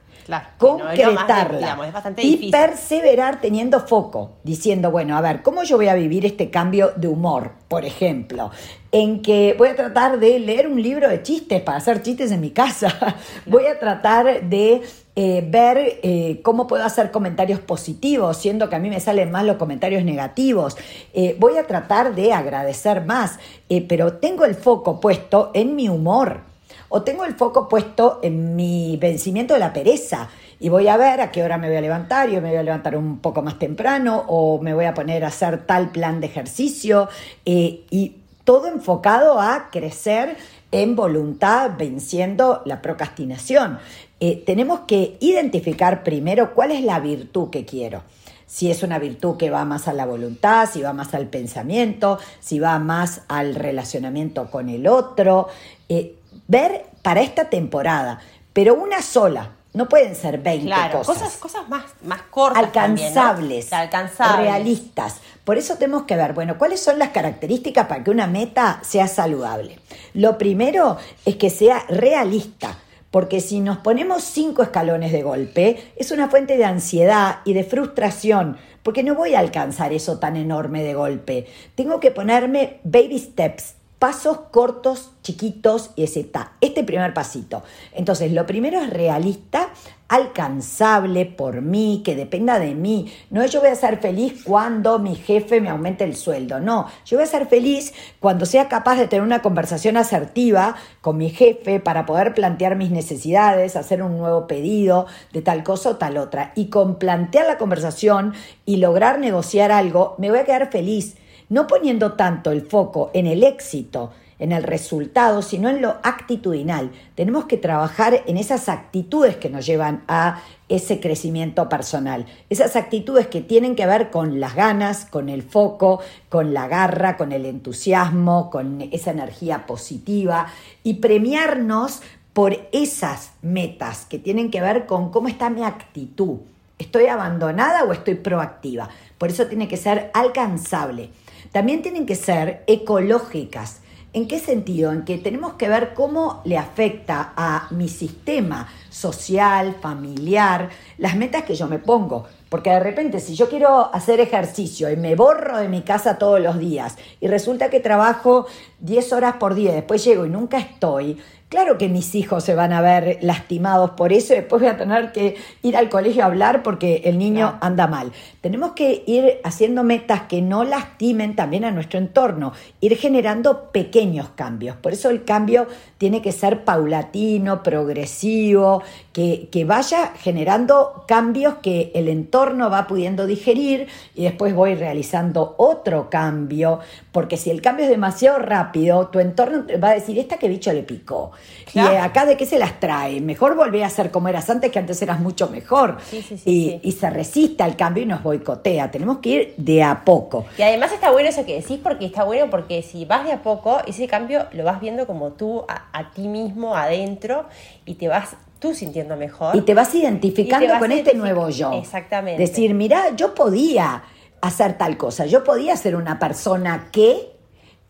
concretarla 0.58 1.78
y 2.18 2.50
perseverar 2.50 3.40
teniendo 3.40 3.80
foco, 3.80 4.32
diciendo, 4.44 4.90
bueno, 4.90 5.16
a 5.16 5.20
ver, 5.20 5.42
¿cómo 5.42 5.62
yo 5.62 5.76
voy 5.76 5.88
a 5.88 5.94
vivir 5.94 6.26
este 6.26 6.50
cambio 6.50 6.92
de 6.96 7.08
humor, 7.08 7.52
por 7.68 7.84
ejemplo? 7.84 8.50
En 8.92 9.22
que 9.22 9.54
voy 9.56 9.68
a 9.68 9.76
tratar 9.76 10.18
de 10.18 10.38
leer 10.38 10.68
un 10.68 10.82
libro 10.82 11.08
de 11.08 11.22
chistes 11.22 11.62
para 11.62 11.78
hacer 11.78 12.02
chistes 12.02 12.30
en 12.30 12.40
mi 12.40 12.50
casa, 12.50 13.16
voy 13.46 13.66
a 13.66 13.78
tratar 13.78 14.42
de 14.42 14.82
eh, 15.20 15.44
ver 15.44 15.98
eh, 16.04 16.38
cómo 16.44 16.68
puedo 16.68 16.84
hacer 16.84 17.10
comentarios 17.10 17.58
positivos, 17.58 18.36
siendo 18.36 18.68
que 18.68 18.76
a 18.76 18.78
mí 18.78 18.88
me 18.88 19.00
salen 19.00 19.32
más 19.32 19.44
los 19.44 19.56
comentarios 19.56 20.04
negativos. 20.04 20.76
Eh, 21.12 21.34
voy 21.40 21.56
a 21.56 21.66
tratar 21.66 22.14
de 22.14 22.32
agradecer 22.32 23.04
más, 23.04 23.40
pero 23.88 24.12
tengo 24.12 24.44
el 24.44 24.54
foco 24.54 25.00
puesto 25.00 25.50
en 25.54 25.74
mi 25.74 25.88
humor 25.88 26.42
o 26.88 27.02
tengo 27.02 27.24
el 27.24 27.34
foco 27.34 27.68
puesto 27.68 28.20
en 28.22 28.54
mi 28.54 28.96
vencimiento 28.96 29.54
de 29.54 29.60
la 29.60 29.72
pereza 29.72 30.28
y 30.60 30.68
voy 30.68 30.86
a 30.86 30.96
ver 30.96 31.20
a 31.20 31.32
qué 31.32 31.42
hora 31.42 31.58
me 31.58 31.66
voy 31.66 31.78
a 31.78 31.80
levantar, 31.80 32.30
yo 32.30 32.40
me 32.40 32.50
voy 32.50 32.58
a 32.58 32.62
levantar 32.62 32.96
un 32.96 33.18
poco 33.18 33.42
más 33.42 33.58
temprano 33.58 34.24
o 34.28 34.60
me 34.62 34.72
voy 34.72 34.84
a 34.84 34.94
poner 34.94 35.24
a 35.24 35.28
hacer 35.28 35.66
tal 35.66 35.90
plan 35.90 36.20
de 36.20 36.28
ejercicio 36.28 37.08
y 37.44 38.14
todo 38.44 38.68
enfocado 38.68 39.40
a 39.40 39.68
crecer 39.72 40.36
en 40.70 40.96
voluntad, 40.96 41.72
venciendo 41.78 42.62
la 42.64 42.82
procrastinación. 42.82 43.78
Eh, 44.20 44.42
tenemos 44.44 44.80
que 44.80 45.16
identificar 45.20 46.02
primero 46.02 46.54
cuál 46.54 46.72
es 46.72 46.82
la 46.82 46.98
virtud 47.00 47.50
que 47.50 47.64
quiero 47.64 48.02
si 48.48 48.70
es 48.70 48.82
una 48.82 48.98
virtud 48.98 49.36
que 49.36 49.50
va 49.50 49.66
más 49.66 49.88
a 49.88 49.92
la 49.92 50.06
voluntad, 50.06 50.68
si 50.72 50.80
va 50.80 50.94
más 50.94 51.12
al 51.12 51.26
pensamiento, 51.26 52.18
si 52.40 52.58
va 52.58 52.78
más 52.78 53.20
al 53.28 53.54
relacionamiento 53.54 54.50
con 54.50 54.70
el 54.70 54.86
otro. 54.86 55.48
Eh, 55.88 56.16
ver 56.46 56.86
para 57.02 57.20
esta 57.20 57.50
temporada, 57.50 58.20
pero 58.52 58.74
una 58.74 59.02
sola. 59.02 59.52
No 59.74 59.86
pueden 59.86 60.16
ser 60.16 60.38
20 60.38 60.74
cosas. 60.92 61.36
cosas. 61.36 61.68
más, 61.68 61.84
más 62.02 62.22
cortas. 62.22 62.64
Alcanzables, 62.64 63.70
alcanzables. 63.70 64.46
Realistas. 64.46 65.16
Por 65.44 65.58
eso 65.58 65.76
tenemos 65.76 66.04
que 66.04 66.16
ver, 66.16 66.32
bueno, 66.32 66.56
cuáles 66.56 66.80
son 66.80 66.98
las 66.98 67.10
características 67.10 67.86
para 67.86 68.02
que 68.02 68.10
una 68.10 68.26
meta 68.26 68.80
sea 68.82 69.06
saludable. 69.08 69.78
Lo 70.14 70.38
primero 70.38 70.96
es 71.26 71.36
que 71.36 71.50
sea 71.50 71.84
realista. 71.90 72.78
Porque 73.10 73.40
si 73.40 73.60
nos 73.60 73.78
ponemos 73.78 74.22
cinco 74.22 74.62
escalones 74.62 75.12
de 75.12 75.22
golpe, 75.22 75.92
es 75.96 76.10
una 76.10 76.28
fuente 76.28 76.56
de 76.56 76.64
ansiedad 76.64 77.38
y 77.44 77.54
de 77.54 77.64
frustración, 77.64 78.58
porque 78.82 79.02
no 79.02 79.14
voy 79.14 79.34
a 79.34 79.38
alcanzar 79.38 79.92
eso 79.92 80.18
tan 80.18 80.36
enorme 80.36 80.82
de 80.82 80.94
golpe. 80.94 81.46
Tengo 81.74 82.00
que 82.00 82.10
ponerme 82.10 82.80
baby 82.84 83.18
steps, 83.18 83.74
pasos 83.98 84.40
cortos, 84.50 85.12
chiquitos 85.22 85.90
y 85.96 86.04
ese 86.04 86.20
está. 86.20 86.52
Este 86.60 86.84
primer 86.84 87.14
pasito. 87.14 87.62
Entonces, 87.92 88.32
lo 88.32 88.46
primero 88.46 88.80
es 88.80 88.90
realista, 88.90 89.70
alcanzable 90.08 91.26
por 91.26 91.60
mí, 91.60 92.02
que 92.04 92.16
dependa 92.16 92.58
de 92.58 92.74
mí. 92.74 93.12
No 93.30 93.42
es 93.42 93.52
yo 93.52 93.60
voy 93.60 93.68
a 93.68 93.74
ser 93.74 93.98
feliz 93.98 94.42
cuando 94.44 94.98
mi 94.98 95.14
jefe 95.14 95.60
me 95.60 95.68
aumente 95.68 96.04
el 96.04 96.16
sueldo. 96.16 96.60
No, 96.60 96.86
yo 97.04 97.18
voy 97.18 97.24
a 97.24 97.30
ser 97.30 97.46
feliz 97.46 97.92
cuando 98.18 98.46
sea 98.46 98.68
capaz 98.68 98.96
de 98.96 99.06
tener 99.06 99.22
una 99.22 99.42
conversación 99.42 99.96
asertiva 99.96 100.76
con 101.00 101.18
mi 101.18 101.30
jefe 101.30 101.78
para 101.80 102.06
poder 102.06 102.34
plantear 102.34 102.76
mis 102.76 102.90
necesidades, 102.90 103.76
hacer 103.76 104.02
un 104.02 104.18
nuevo 104.18 104.46
pedido 104.46 105.06
de 105.32 105.42
tal 105.42 105.62
cosa 105.62 105.90
o 105.90 105.96
tal 105.96 106.16
otra. 106.16 106.52
Y 106.54 106.66
con 106.70 106.98
plantear 106.98 107.46
la 107.46 107.58
conversación 107.58 108.34
y 108.64 108.76
lograr 108.78 109.18
negociar 109.18 109.72
algo, 109.72 110.14
me 110.18 110.30
voy 110.30 110.40
a 110.40 110.44
quedar 110.44 110.70
feliz 110.70 111.16
no 111.48 111.66
poniendo 111.66 112.12
tanto 112.12 112.50
el 112.50 112.62
foco 112.62 113.10
en 113.14 113.26
el 113.26 113.42
éxito, 113.42 114.12
en 114.38 114.52
el 114.52 114.62
resultado, 114.62 115.42
sino 115.42 115.68
en 115.68 115.82
lo 115.82 115.96
actitudinal. 116.02 116.90
Tenemos 117.14 117.46
que 117.46 117.56
trabajar 117.56 118.22
en 118.26 118.36
esas 118.36 118.68
actitudes 118.68 119.36
que 119.36 119.50
nos 119.50 119.66
llevan 119.66 120.04
a 120.08 120.42
ese 120.68 121.00
crecimiento 121.00 121.68
personal. 121.68 122.26
Esas 122.50 122.76
actitudes 122.76 123.26
que 123.26 123.40
tienen 123.40 123.74
que 123.74 123.86
ver 123.86 124.10
con 124.10 124.40
las 124.40 124.54
ganas, 124.54 125.04
con 125.04 125.28
el 125.28 125.42
foco, 125.42 126.00
con 126.28 126.54
la 126.54 126.68
garra, 126.68 127.16
con 127.16 127.32
el 127.32 127.46
entusiasmo, 127.46 128.50
con 128.50 128.82
esa 128.92 129.10
energía 129.10 129.66
positiva 129.66 130.46
y 130.84 130.94
premiarnos 130.94 132.02
por 132.32 132.68
esas 132.70 133.32
metas 133.42 134.04
que 134.04 134.18
tienen 134.18 134.50
que 134.50 134.60
ver 134.60 134.86
con 134.86 135.10
cómo 135.10 135.28
está 135.28 135.50
mi 135.50 135.64
actitud. 135.64 136.38
¿Estoy 136.78 137.06
abandonada 137.06 137.82
o 137.82 137.92
estoy 137.92 138.14
proactiva? 138.14 138.88
Por 139.18 139.30
eso 139.30 139.46
tiene 139.46 139.66
que 139.66 139.76
ser 139.76 140.12
alcanzable. 140.14 141.10
También 141.50 141.82
tienen 141.82 142.06
que 142.06 142.14
ser 142.14 142.62
ecológicas. 142.68 143.80
¿En 144.18 144.26
qué 144.26 144.40
sentido? 144.40 144.90
En 144.90 145.04
que 145.04 145.16
tenemos 145.16 145.52
que 145.52 145.68
ver 145.68 145.94
cómo 145.94 146.42
le 146.44 146.58
afecta 146.58 147.34
a 147.36 147.68
mi 147.70 147.88
sistema 147.88 148.68
social, 148.90 149.76
familiar, 149.80 150.70
las 150.96 151.14
metas 151.14 151.44
que 151.44 151.54
yo 151.54 151.68
me 151.68 151.78
pongo. 151.78 152.26
Porque 152.48 152.70
de 152.70 152.80
repente 152.80 153.20
si 153.20 153.36
yo 153.36 153.48
quiero 153.48 153.94
hacer 153.94 154.18
ejercicio 154.18 154.90
y 154.90 154.96
me 154.96 155.14
borro 155.14 155.58
de 155.58 155.68
mi 155.68 155.82
casa 155.82 156.18
todos 156.18 156.40
los 156.40 156.58
días 156.58 156.96
y 157.20 157.28
resulta 157.28 157.70
que 157.70 157.78
trabajo 157.78 158.46
10 158.80 159.12
horas 159.12 159.36
por 159.36 159.54
día, 159.54 159.72
después 159.72 160.02
llego 160.02 160.26
y 160.26 160.30
nunca 160.30 160.58
estoy, 160.58 161.22
Claro 161.48 161.78
que 161.78 161.88
mis 161.88 162.14
hijos 162.14 162.44
se 162.44 162.54
van 162.54 162.74
a 162.74 162.82
ver 162.82 163.20
lastimados 163.22 163.92
por 163.92 164.12
eso 164.12 164.34
y 164.34 164.36
después 164.36 164.60
voy 164.60 164.70
a 164.70 164.76
tener 164.76 165.12
que 165.12 165.36
ir 165.62 165.78
al 165.78 165.88
colegio 165.88 166.22
a 166.22 166.26
hablar 166.26 166.62
porque 166.62 167.00
el 167.06 167.16
niño 167.16 167.56
anda 167.62 167.86
mal. 167.86 168.12
Tenemos 168.42 168.72
que 168.72 169.02
ir 169.06 169.40
haciendo 169.44 169.82
metas 169.82 170.22
que 170.28 170.42
no 170.42 170.64
lastimen 170.64 171.36
también 171.36 171.64
a 171.64 171.70
nuestro 171.70 171.98
entorno, 171.98 172.52
ir 172.82 172.98
generando 172.98 173.70
pequeños 173.72 174.28
cambios. 174.34 174.76
Por 174.76 174.92
eso 174.92 175.08
el 175.08 175.24
cambio 175.24 175.68
tiene 175.96 176.20
que 176.20 176.32
ser 176.32 176.64
paulatino, 176.64 177.62
progresivo, 177.62 178.82
que, 179.14 179.48
que 179.50 179.64
vaya 179.64 180.12
generando 180.18 181.04
cambios 181.08 181.54
que 181.62 181.92
el 181.94 182.08
entorno 182.08 182.68
va 182.68 182.86
pudiendo 182.86 183.26
digerir 183.26 183.88
y 184.14 184.24
después 184.24 184.54
voy 184.54 184.74
realizando 184.74 185.54
otro 185.56 186.10
cambio, 186.10 186.80
porque 187.10 187.38
si 187.38 187.48
el 187.50 187.62
cambio 187.62 187.86
es 187.86 187.90
demasiado 187.90 188.38
rápido, 188.38 189.08
tu 189.08 189.18
entorno 189.18 189.64
va 189.82 189.88
a 189.88 189.94
decir, 189.94 190.18
esta 190.18 190.36
que 190.36 190.48
bicho 190.50 190.70
le 190.74 190.82
picó 190.82 191.32
Y 191.74 191.78
eh, 191.78 191.98
acá 191.98 192.24
de 192.26 192.36
qué 192.36 192.46
se 192.46 192.58
las 192.58 192.80
trae. 192.80 193.20
Mejor 193.20 193.54
volver 193.54 193.84
a 193.84 193.90
ser 193.90 194.10
como 194.10 194.28
eras 194.28 194.48
antes, 194.50 194.70
que 194.70 194.78
antes 194.78 195.00
eras 195.02 195.20
mucho 195.20 195.48
mejor. 195.48 195.98
Sí, 196.08 196.22
sí, 196.22 196.38
sí, 196.38 196.80
y, 196.82 196.92
se 196.92 197.10
resiste 197.10 197.62
al 197.62 197.76
cambio 197.76 198.02
y 198.02 198.06
nos 198.06 198.22
boicotea. 198.22 198.90
Tenemos 198.90 199.18
que 199.18 199.28
ir 199.28 199.54
de 199.56 199.82
a 199.82 200.04
poco. 200.04 200.46
Y 200.56 200.62
además 200.62 200.92
está 200.92 201.10
bueno 201.10 201.28
eso 201.28 201.44
que 201.44 201.60
decís, 201.60 201.78
porque 201.82 202.06
está 202.06 202.24
bueno 202.24 202.50
porque 202.50 202.82
si 202.82 203.04
vas 203.04 203.24
de 203.24 203.32
a 203.32 203.42
poco, 203.42 203.78
ese 203.86 204.06
cambio 204.08 204.46
lo 204.52 204.64
vas 204.64 204.80
viendo 204.80 205.06
como 205.06 205.32
tú, 205.32 205.64
a, 205.68 205.88
a 205.92 206.10
ti 206.10 206.28
mismo, 206.28 206.74
adentro, 206.74 207.46
y 207.84 207.94
te 207.94 208.08
vas 208.08 208.36
tú 208.58 208.74
sintiendo 208.74 209.16
mejor. 209.16 209.54
Y 209.56 209.60
te 209.62 209.74
vas 209.74 209.94
identificando 209.94 210.64
Y 210.64 210.68
te 210.68 210.72
vas 210.72 210.80
con 210.80 210.92
este 210.92 211.14
nuevo 211.14 211.48
yo. 211.50 211.72
Exactamente. 211.72 212.40
Decir, 212.40 212.74
mira, 212.74 213.14
yo 213.16 213.34
podía 213.34 214.02
hacer 214.40 214.78
tal 214.78 214.96
cosa, 214.96 215.26
yo 215.26 215.44
podía 215.44 215.76
ser 215.76 215.96
una 215.96 216.18
persona 216.18 216.88
que... 216.92 217.37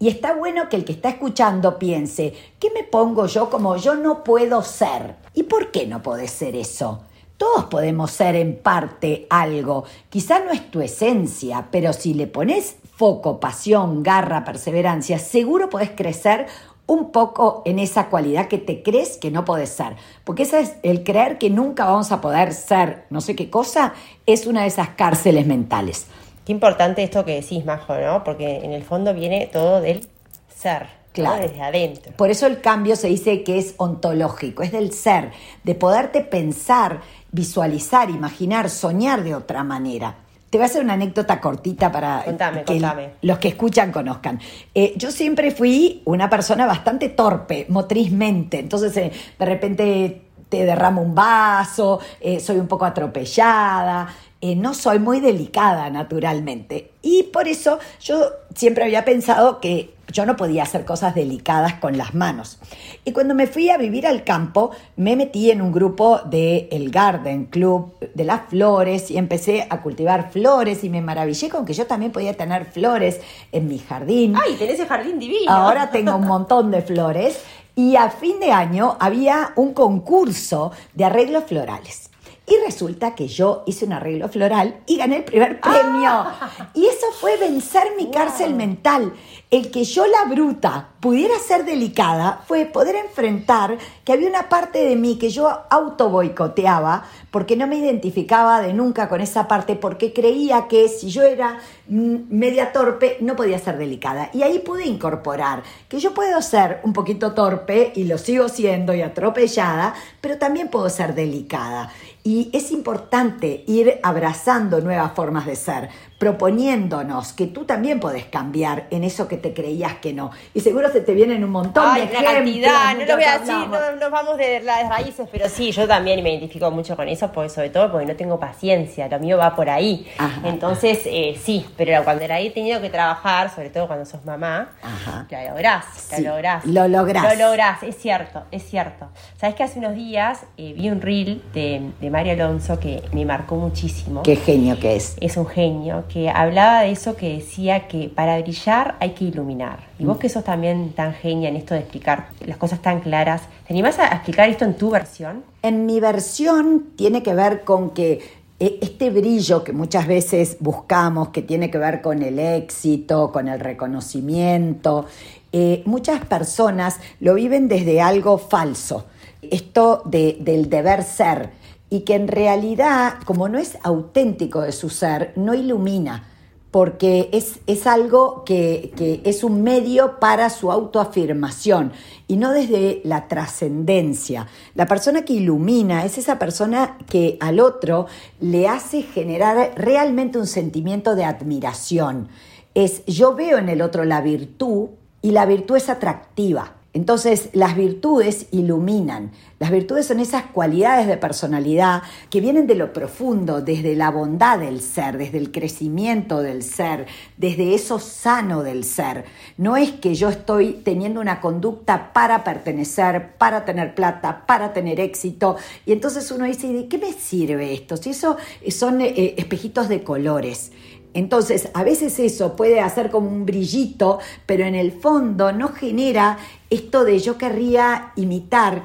Y 0.01 0.09
está 0.09 0.35
bueno 0.35 0.69
que 0.69 0.77
el 0.77 0.85
que 0.85 0.93
está 0.93 1.09
escuchando 1.09 1.79
piense, 1.79 2.33
¿qué 2.61 2.71
me 2.71 2.85
pongo 2.85 3.27
yo 3.27 3.51
como 3.51 3.77
yo 3.77 3.97
no 3.97 4.23
puedo 4.23 4.63
ser? 4.63 5.17
¿Y 5.35 5.43
por 5.45 5.73
qué 5.73 5.87
no 5.87 6.03
podés 6.03 6.31
ser 6.31 6.55
eso? 6.55 7.01
Todos 7.37 7.65
podemos 7.65 8.11
ser 8.13 8.37
en 8.37 8.57
parte 8.57 9.27
algo. 9.29 9.85
Quizá 10.09 10.39
no 10.41 10.53
es 10.53 10.71
tu 10.71 10.81
esencia, 10.81 11.69
pero 11.73 11.93
si 11.93 12.15
le 12.15 12.29
pones 12.29 12.77
foco, 12.97 13.41
pasión, 13.41 14.03
garra, 14.03 14.45
perseverancia, 14.45 15.19
seguro 15.19 15.69
podés 15.69 15.91
crecer 15.91 16.47
un 16.87 17.13
poco 17.13 17.63
en 17.65 17.79
esa 17.79 18.09
cualidad 18.09 18.49
que 18.49 18.59
te 18.59 18.83
crees 18.83 19.19
que 19.19 19.31
no 19.31 19.45
podés 19.45 19.69
ser. 19.69 19.97
Porque 20.25 20.45
ese 20.45 20.61
es 20.61 20.75
el 20.83 21.05
creer 21.05 21.39
que 21.39 21.51
nunca 21.51 21.85
vamos 21.85 22.13
a 22.13 22.21
poder 22.21 22.55
ser 22.55 23.05
no 23.11 23.21
sé 23.21 23.37
qué 23.37 23.51
cosa, 23.51 23.95
es 24.27 24.47
una 24.47 24.63
de 24.63 24.69
esas 24.69 24.91
cárceles 24.91 25.47
mentales. 25.47 26.07
Qué 26.49 26.53
importante 26.53 27.03
esto 27.03 27.27
que 27.27 27.35
decís, 27.43 27.67
Majo, 27.67 27.95
¿no? 27.99 28.25
Porque 28.25 28.65
en 28.65 28.73
el 28.73 28.83
fondo 28.83 29.13
viene 29.13 29.51
todo 29.53 29.83
del 29.83 30.09
ser, 30.49 30.85
¿no? 30.85 30.89
Claro. 31.13 31.43
desde 31.43 31.61
adentro. 31.61 32.13
Por 32.17 32.31
eso 32.31 32.47
el 32.47 32.63
cambio 32.63 32.97
se 32.97 33.09
dice 33.09 33.45
que 33.45 33.59
es 33.59 33.75
ontológico, 33.77 34.63
es 34.63 34.73
del 34.73 34.95
ser, 34.95 35.31
de 35.63 35.75
poderte 35.75 36.23
pensar, 36.23 37.03
visualizar, 37.33 38.09
imaginar, 38.09 38.71
soñar 38.71 39.25
de 39.25 39.35
otra 39.35 39.63
manera. 39.63 40.15
Te 40.49 40.57
voy 40.57 40.63
a 40.63 40.67
hacer 40.69 40.83
una 40.83 40.95
anécdota 40.95 41.39
cortita 41.39 41.93
para 41.93 42.25
Contame, 42.25 42.65
que 42.65 42.73
contame. 42.81 43.11
los 43.21 43.37
que 43.37 43.49
escuchan 43.49 43.93
conozcan. 43.93 44.41
Eh, 44.75 44.95
yo 44.97 45.11
siempre 45.11 45.51
fui 45.51 46.01
una 46.07 46.31
persona 46.31 46.65
bastante 46.65 47.11
torpe, 47.11 47.67
motrizmente. 47.69 48.59
Entonces, 48.59 48.97
eh, 48.97 49.13
de 49.39 49.45
repente 49.45 50.23
te 50.49 50.65
derramo 50.65 51.03
un 51.03 51.15
vaso, 51.15 52.01
eh, 52.21 52.41
soy 52.41 52.57
un 52.57 52.67
poco 52.67 52.87
atropellada. 52.87 54.09
Eh, 54.41 54.55
no 54.55 54.75
soy 54.75 54.99
muy 54.99 55.21
delicada 55.21 55.91
naturalmente. 55.91 56.93
Y 57.03 57.25
por 57.25 57.49
eso 57.49 57.79
yo 58.01 58.31
siempre 58.55 58.85
había 58.85 59.05
pensado 59.05 59.61
que 59.61 59.95
yo 60.13 60.25
no 60.27 60.37
podía 60.37 60.63
hacer 60.63 60.85
cosas 60.85 61.15
delicadas 61.15 61.75
con 61.75 61.99
las 61.99 62.15
manos. 62.15 62.59
Y 63.05 63.13
cuando 63.13 63.35
me 63.35 63.47
fui 63.47 63.71
a 63.71 63.77
vivir 63.77 64.07
al 64.07 64.25
campo, 64.25 64.71
me 64.97 65.17
metí 65.17 65.51
en 65.51 65.61
un 65.61 65.73
grupo 65.73 66.21
del 66.25 66.69
el 66.71 66.91
Garden 66.91 67.47
Club 67.47 67.93
de 68.15 68.25
las 68.25 68.49
flores 68.49 69.11
y 69.11 69.19
empecé 69.19 69.67
a 69.69 69.83
cultivar 69.83 70.31
flores 70.31 70.85
y 70.85 70.89
me 70.89 71.01
maravillé 71.01 71.49
con 71.49 71.65
que 71.65 71.75
yo 71.75 71.87
también 71.87 72.13
podía 72.13 72.35
tener 72.35 72.65
flores 72.67 73.21
en 73.53 73.69
mi 73.69 73.79
jardín. 73.79 74.35
¡Ay, 74.37 74.55
tenés 74.55 74.81
el 74.81 74.87
jardín 74.87 75.19
divino! 75.19 75.51
Ahora 75.51 75.91
tengo 75.93 76.17
un 76.17 76.27
montón 76.27 76.71
de 76.71 76.83
flores 76.83 77.41
y 77.75 77.97
a 77.97 78.11
fin 78.11 78.41
de 78.41 78.51
año 78.51 78.97
había 78.99 79.53
un 79.57 79.73
concurso 79.75 80.73
de 80.95 81.05
arreglos 81.05 81.45
florales. 81.45 82.08
Y 82.51 82.65
resulta 82.65 83.15
que 83.15 83.29
yo 83.29 83.63
hice 83.67 83.85
un 83.85 83.93
arreglo 83.93 84.29
floral 84.29 84.81
y 84.87 84.97
gané 84.97 85.17
el 85.17 85.25
primer 85.25 85.61
premio. 85.61 86.27
Y 86.75 86.87
eso 86.87 87.07
fue 87.21 87.37
vencer 87.37 87.93
mi 87.97 88.11
cárcel 88.11 88.55
mental. 88.55 89.13
El 89.51 89.71
que 89.71 89.85
yo, 89.85 90.07
la 90.07 90.27
bruta, 90.29 90.89
pudiera 91.01 91.39
ser 91.39 91.65
delicada 91.65 92.43
fue 92.47 92.67
poder 92.67 92.97
enfrentar 92.97 93.79
que 94.05 94.13
había 94.13 94.29
una 94.29 94.51
parte 94.51 94.85
de 94.85 94.95
mí 94.95 95.17
que 95.17 95.31
yo 95.31 95.49
auto 95.71 96.11
boicoteaba 96.11 97.05
porque 97.31 97.57
no 97.57 97.67
me 97.67 97.79
identificaba 97.79 98.61
de 98.61 98.75
nunca 98.75 99.09
con 99.09 99.23
esa 99.23 99.49
parte, 99.49 99.75
porque 99.75 100.13
creía 100.13 100.69
que 100.69 100.89
si 100.89 101.09
yo 101.09 101.23
era 101.23 101.61
mm, 101.89 102.17
media 102.29 102.73
torpe 102.73 103.17
no 103.21 103.37
podía 103.37 103.59
ser 103.59 103.79
delicada. 103.79 104.29
Y 104.35 104.43
ahí 104.43 104.59
pude 104.59 104.85
incorporar 104.85 105.63
que 105.89 105.99
yo 105.99 106.13
puedo 106.13 106.43
ser 106.43 106.81
un 106.83 106.93
poquito 106.93 107.33
torpe 107.33 107.93
y 107.97 108.05
lo 108.05 108.19
sigo 108.19 108.51
siendo 108.51 108.95
y 108.95 109.01
atropellada, 109.01 109.95
pero 110.21 110.37
también 110.37 110.69
puedo 110.69 110.91
ser 110.91 111.15
delicada. 111.15 111.91
Y 112.23 112.51
es 112.53 112.71
importante 112.71 113.65
ir 113.67 113.99
abrazando 114.03 114.83
nuevas 114.83 115.13
formas 115.13 115.47
de 115.47 115.57
ser, 115.57 115.89
proponiéndonos 116.19 117.33
que 117.33 117.47
tú 117.47 117.65
también 117.65 118.01
podés 118.01 118.25
cambiar 118.27 118.87
en 118.91 119.05
eso 119.05 119.29
que 119.29 119.37
te 119.37 119.53
creías 119.55 119.95
que 119.97 120.13
no. 120.13 120.31
Y 120.55 120.61
seguro 120.61 120.91
se 120.91 121.01
te 121.01 121.13
vienen 121.15 121.45
un 121.45 121.51
montón 121.51 121.85
Ay, 121.87 122.01
de 122.03 122.07
ejemplos. 122.07 122.33
cantidad, 122.35 122.95
no 122.97 123.05
lo 123.05 123.15
voy 123.15 123.25
a 123.25 123.39
decir, 123.39 123.55
no 123.69 123.97
nos 124.01 124.11
vamos 124.11 124.37
de 124.37 124.61
las 124.61 124.89
raíces, 124.89 125.29
pero 125.31 125.49
sí, 125.49 125.71
yo 125.73 125.87
también 125.87 126.23
me 126.23 126.31
identifico 126.31 126.71
mucho 126.71 126.97
con 126.97 127.09
eso, 127.09 127.31
porque 127.33 127.51
sobre 127.51 127.71
todo 127.71 127.91
porque 127.91 128.07
no 128.07 128.17
tengo 128.17 128.39
paciencia, 128.41 129.09
lo 129.09 129.19
mío 129.21 129.37
va 129.39 129.55
por 129.55 129.71
ahí. 129.71 130.07
Ajá. 130.19 130.41
Entonces, 130.49 131.01
eh, 131.07 131.39
sí, 131.43 131.67
pero 131.77 132.03
cuando 132.05 132.27
la 132.27 132.41
he 132.41 132.51
tenido 132.51 132.81
que 132.81 132.91
trabajar, 132.91 133.55
sobre 133.55 133.71
todo 133.71 133.87
cuando 133.87 134.05
sos 134.07 134.25
mamá, 134.25 134.71
Ajá. 134.83 135.27
la 135.31 135.45
lográs, 135.51 135.85
Sí, 135.97 136.23
la 136.23 136.31
lográs. 136.31 136.65
lo 136.65 136.89
lográs. 136.89 137.39
Lo 137.39 137.47
lográs, 137.49 137.83
es 137.83 137.97
cierto, 137.97 138.43
es 138.51 138.65
cierto. 138.65 139.09
Sabes 139.41 139.55
que 139.55 139.63
hace 139.63 139.79
unos 139.79 139.95
días 139.95 140.41
eh, 140.57 140.73
vi 140.77 140.89
un 140.91 141.01
reel 141.01 141.43
de, 141.55 141.91
de 142.01 142.11
Mario 142.11 142.33
Alonso 142.33 142.79
que 142.81 143.03
me 143.13 143.25
marcó 143.25 143.57
muchísimo 143.57 144.23
Qué 144.23 144.37
genio 144.37 144.79
que 144.79 144.97
es. 144.97 145.17
es 145.21 145.37
un 145.37 145.47
genio, 145.47 146.05
que 146.09 146.31
hablaba 146.31 146.81
de 146.83 146.91
eso 146.93 147.15
que 147.17 147.35
decía 147.37 147.87
que 147.89 148.09
para 148.15 148.39
brillar 148.41 148.97
hay 149.01 149.11
que 149.11 149.25
iluminar. 149.27 149.81
Y 149.99 150.05
vos 150.05 150.19
que 150.19 150.29
sos 150.29 150.45
también 150.45 150.93
tan 150.93 151.13
genia 151.15 151.49
en 151.49 151.57
esto 151.57 151.75
de 151.75 151.81
explicar 151.81 152.29
las 152.47 152.57
cosas 152.57 152.81
tan 152.81 153.01
claras, 153.01 153.43
¿te 153.67 153.73
animás 153.75 153.99
a 153.99 154.09
explicar 154.09 154.49
esto 154.49 154.65
en 154.65 154.75
tu 154.75 154.91
versión? 154.91 155.45
En 155.63 155.87
mi 155.87 156.01
versión 156.01 156.87
tiene 156.97 157.23
que 157.23 157.35
ver 157.35 157.63
con 157.65 157.91
que 157.91 158.21
eh, 158.61 158.79
este 158.81 159.11
brillo 159.11 159.63
que 159.63 159.73
muchas 159.73 160.07
veces 160.07 160.57
buscamos, 160.61 161.29
que 161.29 161.43
tiene 161.43 161.71
que 161.71 161.79
ver 161.79 162.01
con 162.03 162.23
el 162.23 162.39
éxito, 162.39 163.31
con 163.31 163.47
el 163.49 163.61
reconocimiento, 163.61 165.07
eh, 165.53 165.83
muchas 165.87 166.25
personas 166.25 166.99
lo 167.21 167.35
viven 167.35 167.69
desde 167.69 168.01
algo 168.01 168.39
falso, 168.39 169.07
esto 169.43 170.03
de- 170.05 170.37
del 170.41 170.69
deber 170.69 171.03
ser, 171.05 171.51
y 171.91 172.01
que 172.01 172.15
en 172.15 172.29
realidad, 172.29 173.15
como 173.25 173.49
no 173.49 173.59
es 173.59 173.79
auténtico 173.83 174.63
de 174.63 174.73
su 174.73 174.91
ser, 174.91 175.33
no 175.37 175.55
ilumina 175.55 176.25
porque 176.71 177.31
es, 177.33 177.61
es 177.67 177.87
algo 177.87 178.45
que, 178.45 178.93
que 178.97 179.23
es 179.25 179.43
un 179.43 179.63
medio 179.63 180.21
para 180.21 180.51
su 180.51 180.71
autoafirmación 180.71 181.93
y 182.27 182.37
no 182.37 182.53
desde 182.53 183.01
la 183.05 183.27
trascendencia. 183.27 184.49
La 184.75 184.87
persona 184.87 185.25
que 185.25 185.33
ilumina 185.35 186.05
es 186.05 186.19
esa 186.19 186.39
persona 186.39 186.99
que 187.09 187.39
al 187.41 187.61
otro 187.61 188.07
le 188.41 188.69
hace 188.69 189.03
generar 189.03 189.73
realmente 189.77 190.39
un 190.39 190.47
sentimiento 190.47 191.15
de 191.15 191.25
admiración. 191.25 192.29
Es 192.75 193.05
yo 193.07 193.35
veo 193.35 193.59
en 193.59 193.71
el 193.71 193.81
otro 193.81 194.05
la 194.05 194.21
virtud 194.21 194.91
y 195.23 195.31
la 195.31 195.47
virtud 195.47 195.77
es 195.77 195.89
atractiva. 195.89 196.78
Entonces, 196.95 197.51
las 197.53 197.77
virtudes 197.77 198.47
iluminan. 198.51 199.31
Las 199.59 199.71
virtudes 199.71 200.07
son 200.07 200.21
esas 200.21 200.45
cualidades 200.45 201.07
de 201.07 201.19
personalidad 201.19 202.03
que 202.31 202.41
vienen 202.41 202.67
de 202.67 202.77
lo 202.77 202.93
profundo, 202.93 203.61
desde 203.61 203.95
la 203.95 204.11
bondad 204.11 204.59
del 204.59 204.81
ser, 204.81 205.19
desde 205.19 205.37
el 205.39 205.53
crecimiento 205.53 206.41
del 206.41 206.63
ser, 206.63 207.07
desde 207.37 207.75
eso 207.75 207.99
sano 207.99 208.63
del 208.63 208.85
ser. 208.85 209.27
No 209.59 209.77
es 209.77 209.93
que 209.93 210.15
yo 210.15 210.31
estoy 210.31 210.81
teniendo 210.85 211.21
una 211.21 211.41
conducta 211.41 212.13
para 212.13 212.43
pertenecer, 212.43 213.35
para 213.37 213.65
tener 213.65 213.95
plata, 213.95 214.47
para 214.47 214.73
tener 214.73 214.99
éxito. 214.99 215.57
Y 215.85 215.93
entonces 215.93 216.31
uno 216.31 216.47
dice, 216.47 216.73
¿de 216.73 216.89
qué 216.89 216.97
me 216.97 217.13
sirve 217.13 217.75
esto? 217.75 217.97
Si 217.99 218.11
eso 218.11 218.39
son 218.71 219.03
eh, 219.03 219.35
espejitos 219.37 219.89
de 219.89 220.03
colores. 220.03 220.73
Entonces, 221.15 221.69
a 221.75 221.85
veces 221.85 222.19
eso 222.19 222.55
puede 222.55 222.81
hacer 222.81 223.11
como 223.11 223.29
un 223.29 223.47
brillito, 223.47 224.19
pero 224.47 224.65
en 224.65 224.75
el 224.75 224.93
fondo 224.93 225.53
no 225.53 225.69
genera 225.69 226.39
esto 226.71 227.05
de 227.05 227.19
yo 227.19 227.39
querría 227.39 228.13
imitar 228.17 228.83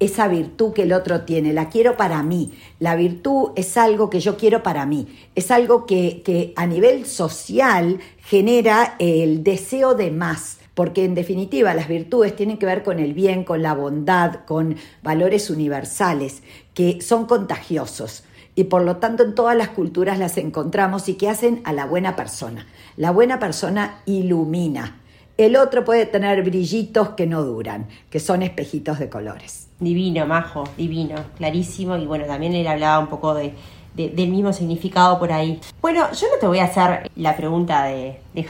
esa 0.00 0.28
virtud 0.28 0.72
que 0.72 0.82
el 0.82 0.92
otro 0.94 1.22
tiene, 1.22 1.52
la 1.52 1.68
quiero 1.68 1.96
para 1.96 2.22
mí. 2.22 2.52
La 2.78 2.96
virtud 2.96 3.50
es 3.54 3.76
algo 3.76 4.10
que 4.10 4.20
yo 4.20 4.36
quiero 4.36 4.62
para 4.62 4.86
mí, 4.86 5.06
es 5.34 5.50
algo 5.50 5.86
que, 5.86 6.22
que 6.24 6.52
a 6.56 6.66
nivel 6.66 7.06
social 7.06 8.00
genera 8.18 8.96
el 8.98 9.44
deseo 9.44 9.94
de 9.94 10.10
más. 10.10 10.56
Porque 10.74 11.04
en 11.04 11.14
definitiva 11.14 11.74
las 11.74 11.88
virtudes 11.88 12.34
tienen 12.34 12.56
que 12.56 12.64
ver 12.64 12.82
con 12.82 13.00
el 13.00 13.12
bien, 13.12 13.44
con 13.44 13.60
la 13.60 13.74
bondad, 13.74 14.46
con 14.46 14.76
valores 15.02 15.50
universales 15.50 16.42
que 16.72 17.02
son 17.02 17.26
contagiosos 17.26 18.24
y 18.60 18.64
por 18.64 18.82
lo 18.82 18.96
tanto 18.96 19.22
en 19.22 19.34
todas 19.34 19.56
las 19.56 19.70
culturas 19.70 20.18
las 20.18 20.36
encontramos 20.36 21.08
y 21.08 21.14
que 21.14 21.30
hacen 21.30 21.62
a 21.64 21.72
la 21.72 21.86
buena 21.86 22.14
persona. 22.14 22.66
La 22.98 23.10
buena 23.10 23.38
persona 23.38 24.02
ilumina. 24.04 24.98
El 25.38 25.56
otro 25.56 25.82
puede 25.82 26.04
tener 26.04 26.42
brillitos 26.42 27.10
que 27.10 27.26
no 27.26 27.42
duran, 27.42 27.86
que 28.10 28.20
son 28.20 28.42
espejitos 28.42 28.98
de 28.98 29.08
colores. 29.08 29.68
Divino, 29.78 30.26
majo, 30.26 30.64
divino, 30.76 31.14
clarísimo. 31.38 31.96
Y 31.96 32.04
bueno, 32.04 32.26
también 32.26 32.52
él 32.52 32.66
hablaba 32.66 32.98
un 32.98 33.06
poco 33.06 33.32
de, 33.32 33.54
del 33.94 34.28
mismo 34.28 34.52
significado 34.52 35.18
por 35.18 35.32
ahí. 35.32 35.58
Bueno, 35.80 36.12
yo 36.12 36.26
no 36.30 36.38
te 36.38 36.46
voy 36.46 36.58
a 36.58 36.64
hacer 36.64 37.10
la 37.16 37.34
pregunta 37.34 37.84
de, 37.84 38.20
de 38.34 38.46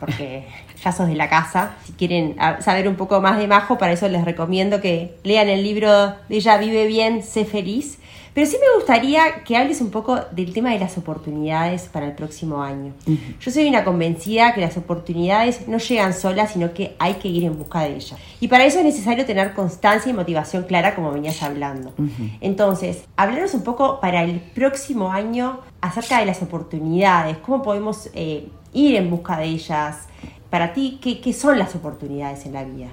porque 0.00 0.48
ya 0.82 0.92
sos 0.92 1.08
de 1.08 1.14
la 1.14 1.28
casa. 1.28 1.74
Si 1.84 1.92
quieren 1.92 2.36
saber 2.60 2.88
un 2.88 2.96
poco 2.96 3.20
más 3.20 3.38
de 3.38 3.46
Majo, 3.46 3.78
para 3.78 3.92
eso 3.92 4.08
les 4.08 4.24
recomiendo 4.24 4.80
que 4.80 5.16
lean 5.22 5.48
el 5.48 5.62
libro 5.62 5.90
de 6.28 6.36
Ella 6.36 6.58
vive 6.58 6.86
bien, 6.86 7.22
sé 7.22 7.44
feliz. 7.44 7.98
Pero 8.36 8.46
sí 8.46 8.58
me 8.60 8.76
gustaría 8.76 9.44
que 9.44 9.56
hables 9.56 9.80
un 9.80 9.90
poco 9.90 10.20
del 10.32 10.52
tema 10.52 10.70
de 10.70 10.78
las 10.78 10.98
oportunidades 10.98 11.88
para 11.90 12.04
el 12.04 12.12
próximo 12.12 12.62
año. 12.62 12.92
Yo 13.40 13.50
soy 13.50 13.66
una 13.66 13.82
convencida 13.82 14.52
que 14.52 14.60
las 14.60 14.76
oportunidades 14.76 15.66
no 15.68 15.78
llegan 15.78 16.12
solas, 16.12 16.52
sino 16.52 16.74
que 16.74 16.94
hay 16.98 17.14
que 17.14 17.28
ir 17.28 17.44
en 17.44 17.56
busca 17.56 17.80
de 17.80 17.94
ellas. 17.94 18.20
Y 18.38 18.48
para 18.48 18.66
eso 18.66 18.78
es 18.78 18.84
necesario 18.84 19.24
tener 19.24 19.54
constancia 19.54 20.10
y 20.10 20.12
motivación 20.12 20.64
clara, 20.64 20.94
como 20.94 21.12
venías 21.12 21.42
hablando. 21.42 21.94
Entonces, 22.42 23.04
hablarnos 23.16 23.54
un 23.54 23.62
poco 23.62 24.00
para 24.00 24.22
el 24.22 24.38
próximo 24.40 25.10
año 25.10 25.60
acerca 25.80 26.18
de 26.18 26.26
las 26.26 26.42
oportunidades, 26.42 27.38
cómo 27.38 27.62
podemos 27.62 28.10
eh, 28.12 28.48
ir 28.74 28.96
en 28.96 29.08
busca 29.08 29.38
de 29.38 29.46
ellas. 29.46 30.08
Para 30.56 30.72
ti, 30.72 30.98
¿qué, 31.02 31.32
son 31.34 31.58
las 31.58 31.74
oportunidades 31.74 32.46
en 32.46 32.54
la 32.54 32.64
vida? 32.64 32.88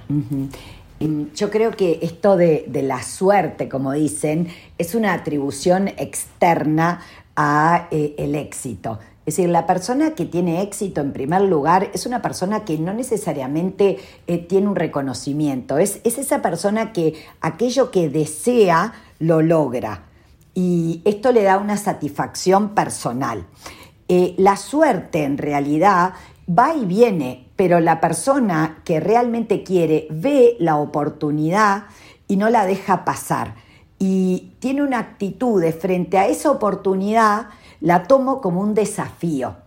Yo 1.34 1.50
creo 1.50 1.70
que 1.70 1.98
esto 2.02 2.36
de, 2.36 2.68
la 2.82 3.02
suerte, 3.02 3.70
como 3.70 3.92
dicen, 3.92 4.48
es 4.76 4.94
una 4.94 5.14
atribución 5.14 5.88
externa 5.88 7.00
a 7.36 7.88
eh, 7.90 8.16
el 8.18 8.34
éxito. 8.34 8.98
Es 9.24 9.36
decir, 9.36 9.48
la 9.48 9.66
persona 9.66 10.10
que 10.10 10.26
tiene 10.26 10.60
éxito 10.60 11.00
en 11.00 11.14
primer 11.14 11.40
lugar 11.40 11.88
es 11.94 12.04
una 12.04 12.20
persona 12.20 12.66
que 12.66 12.76
no 12.76 12.92
necesariamente 12.92 13.96
eh, 14.26 14.36
tiene 14.36 14.68
un 14.68 14.76
reconocimiento, 14.76 15.78
es, 15.78 16.02
esa 16.04 16.42
persona 16.42 16.92
que 16.92 17.14
aquello 17.40 17.90
que 17.90 18.10
desea 18.10 18.92
lo 19.20 19.40
logra 19.40 20.02
y 20.52 21.00
esto 21.06 21.32
le 21.32 21.44
da 21.44 21.56
una 21.56 21.78
satisfacción 21.78 22.74
personal. 22.74 23.46
Eh, 24.08 24.34
la 24.36 24.58
suerte 24.58 25.24
en 25.24 25.38
realidad 25.38 26.12
va 26.46 26.74
y 26.74 26.84
viene, 26.84 27.43
pero 27.56 27.80
la 27.80 28.00
persona 28.00 28.78
que 28.84 29.00
realmente 29.00 29.62
quiere 29.62 30.06
ve 30.10 30.56
la 30.58 30.76
oportunidad 30.76 31.84
y 32.28 32.36
no 32.36 32.50
la 32.50 32.66
deja 32.66 33.04
pasar. 33.04 33.54
Y 33.98 34.52
tiene 34.58 34.82
una 34.82 34.98
actitud 34.98 35.60
de 35.60 35.72
frente 35.72 36.18
a 36.18 36.26
esa 36.26 36.50
oportunidad, 36.50 37.48
la 37.80 38.04
tomo 38.04 38.40
como 38.40 38.60
un 38.60 38.74
desafío. 38.74 39.63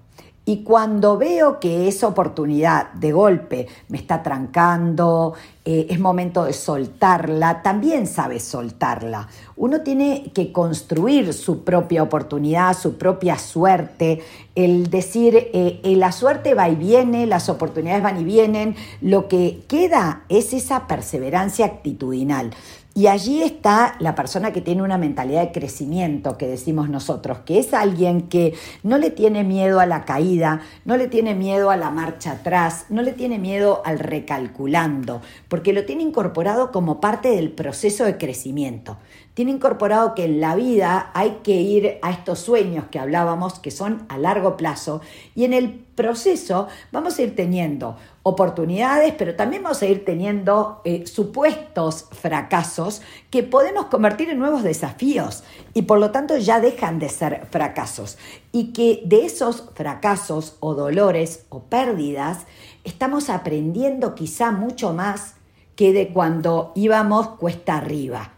Y 0.50 0.64
cuando 0.64 1.18
veo 1.18 1.60
que 1.60 1.90
esa 1.90 2.08
oportunidad 2.08 2.94
de 2.94 3.12
golpe 3.12 3.68
me 3.90 3.98
está 3.98 4.24
trancando, 4.24 5.34
eh, 5.66 5.88
es 5.90 6.00
momento 6.00 6.46
de 6.46 6.54
soltarla, 6.54 7.62
también 7.62 8.08
sabe 8.08 8.40
soltarla. 8.40 9.28
Uno 9.58 9.82
tiene 9.82 10.32
que 10.34 10.54
construir 10.54 11.34
su 11.34 11.66
propia 11.66 12.02
oportunidad, 12.02 12.78
su 12.78 12.98
propia 12.98 13.38
suerte, 13.38 14.22
el 14.56 14.90
decir, 14.90 15.36
eh, 15.36 15.82
eh, 15.84 15.96
la 15.98 16.14
suerte 16.14 16.54
va 16.54 16.70
y 16.70 16.76
viene, 16.76 17.26
las 17.26 17.50
oportunidades 17.50 18.02
van 18.02 18.22
y 18.22 18.24
vienen, 18.24 18.78
lo 19.02 19.28
que 19.28 19.66
queda 19.68 20.24
es 20.30 20.54
esa 20.54 20.88
perseverancia 20.88 21.66
actitudinal. 21.66 22.52
Y 22.98 23.06
allí 23.06 23.44
está 23.44 23.96
la 24.00 24.16
persona 24.16 24.52
que 24.52 24.60
tiene 24.60 24.82
una 24.82 24.98
mentalidad 24.98 25.42
de 25.44 25.52
crecimiento, 25.52 26.36
que 26.36 26.48
decimos 26.48 26.90
nosotros, 26.90 27.38
que 27.46 27.60
es 27.60 27.76
alguien 27.76 28.24
que 28.24 28.56
no 28.82 28.98
le 28.98 29.12
tiene 29.12 29.44
miedo 29.44 29.80
a 29.80 29.86
la 29.86 30.04
caída, 30.04 30.62
no 30.84 30.98
le 30.98 31.08
tiene 31.08 31.36
miedo 31.36 31.70
a 31.70 31.78
la 31.78 31.92
marcha 31.92 32.32
atrás, 32.32 32.88
no 32.90 33.04
le 33.04 33.14
tiene 33.14 33.38
miedo 33.38 33.84
al 33.86 34.00
recalculando, 34.00 35.22
porque 35.48 35.74
lo 35.74 35.86
tiene 35.86 36.02
incorporado 36.02 36.72
como 36.72 37.00
parte 37.00 37.30
del 37.30 37.52
proceso 37.52 38.04
de 38.04 38.18
crecimiento 38.18 38.98
tiene 39.38 39.52
incorporado 39.52 40.16
que 40.16 40.26
en 40.26 40.42
la 40.42 40.56
vida 40.56 41.12
hay 41.14 41.42
que 41.44 41.62
ir 41.62 42.00
a 42.02 42.10
estos 42.10 42.40
sueños 42.40 42.86
que 42.90 42.98
hablábamos, 42.98 43.60
que 43.60 43.70
son 43.70 44.08
a 44.10 44.18
largo 44.18 44.58
plazo, 44.58 45.00
y 45.36 45.44
en 45.44 45.54
el 45.54 45.74
proceso 45.74 46.68
vamos 46.92 47.20
a 47.20 47.22
ir 47.22 47.36
teniendo 47.36 47.98
oportunidades, 48.24 49.14
pero 49.16 49.36
también 49.36 49.62
vamos 49.62 49.84
a 49.84 49.86
ir 49.86 50.04
teniendo 50.06 50.82
eh, 50.86 51.06
supuestos 51.06 52.08
fracasos 52.14 53.04
que 53.30 53.44
podemos 53.44 53.86
convertir 53.86 54.32
en 54.32 54.40
nuevos 54.40 54.64
desafíos 54.64 55.44
y 55.76 55.84
por 55.84 56.00
lo 56.00 56.10
tanto 56.10 56.36
ya 56.38 56.60
dejan 56.60 56.98
de 56.98 57.10
ser 57.10 57.46
fracasos. 57.52 58.18
Y 58.52 58.74
que 58.74 59.04
de 59.06 59.28
esos 59.28 59.70
fracasos 59.76 60.58
o 60.62 60.74
dolores 60.74 61.46
o 61.50 61.60
pérdidas 61.60 62.48
estamos 62.84 63.30
aprendiendo 63.30 64.16
quizá 64.16 64.50
mucho 64.50 64.94
más 64.94 65.36
que 65.76 65.94
de 65.94 66.08
cuando 66.12 66.72
íbamos 66.74 67.28
cuesta 67.38 67.78
arriba. 67.78 68.34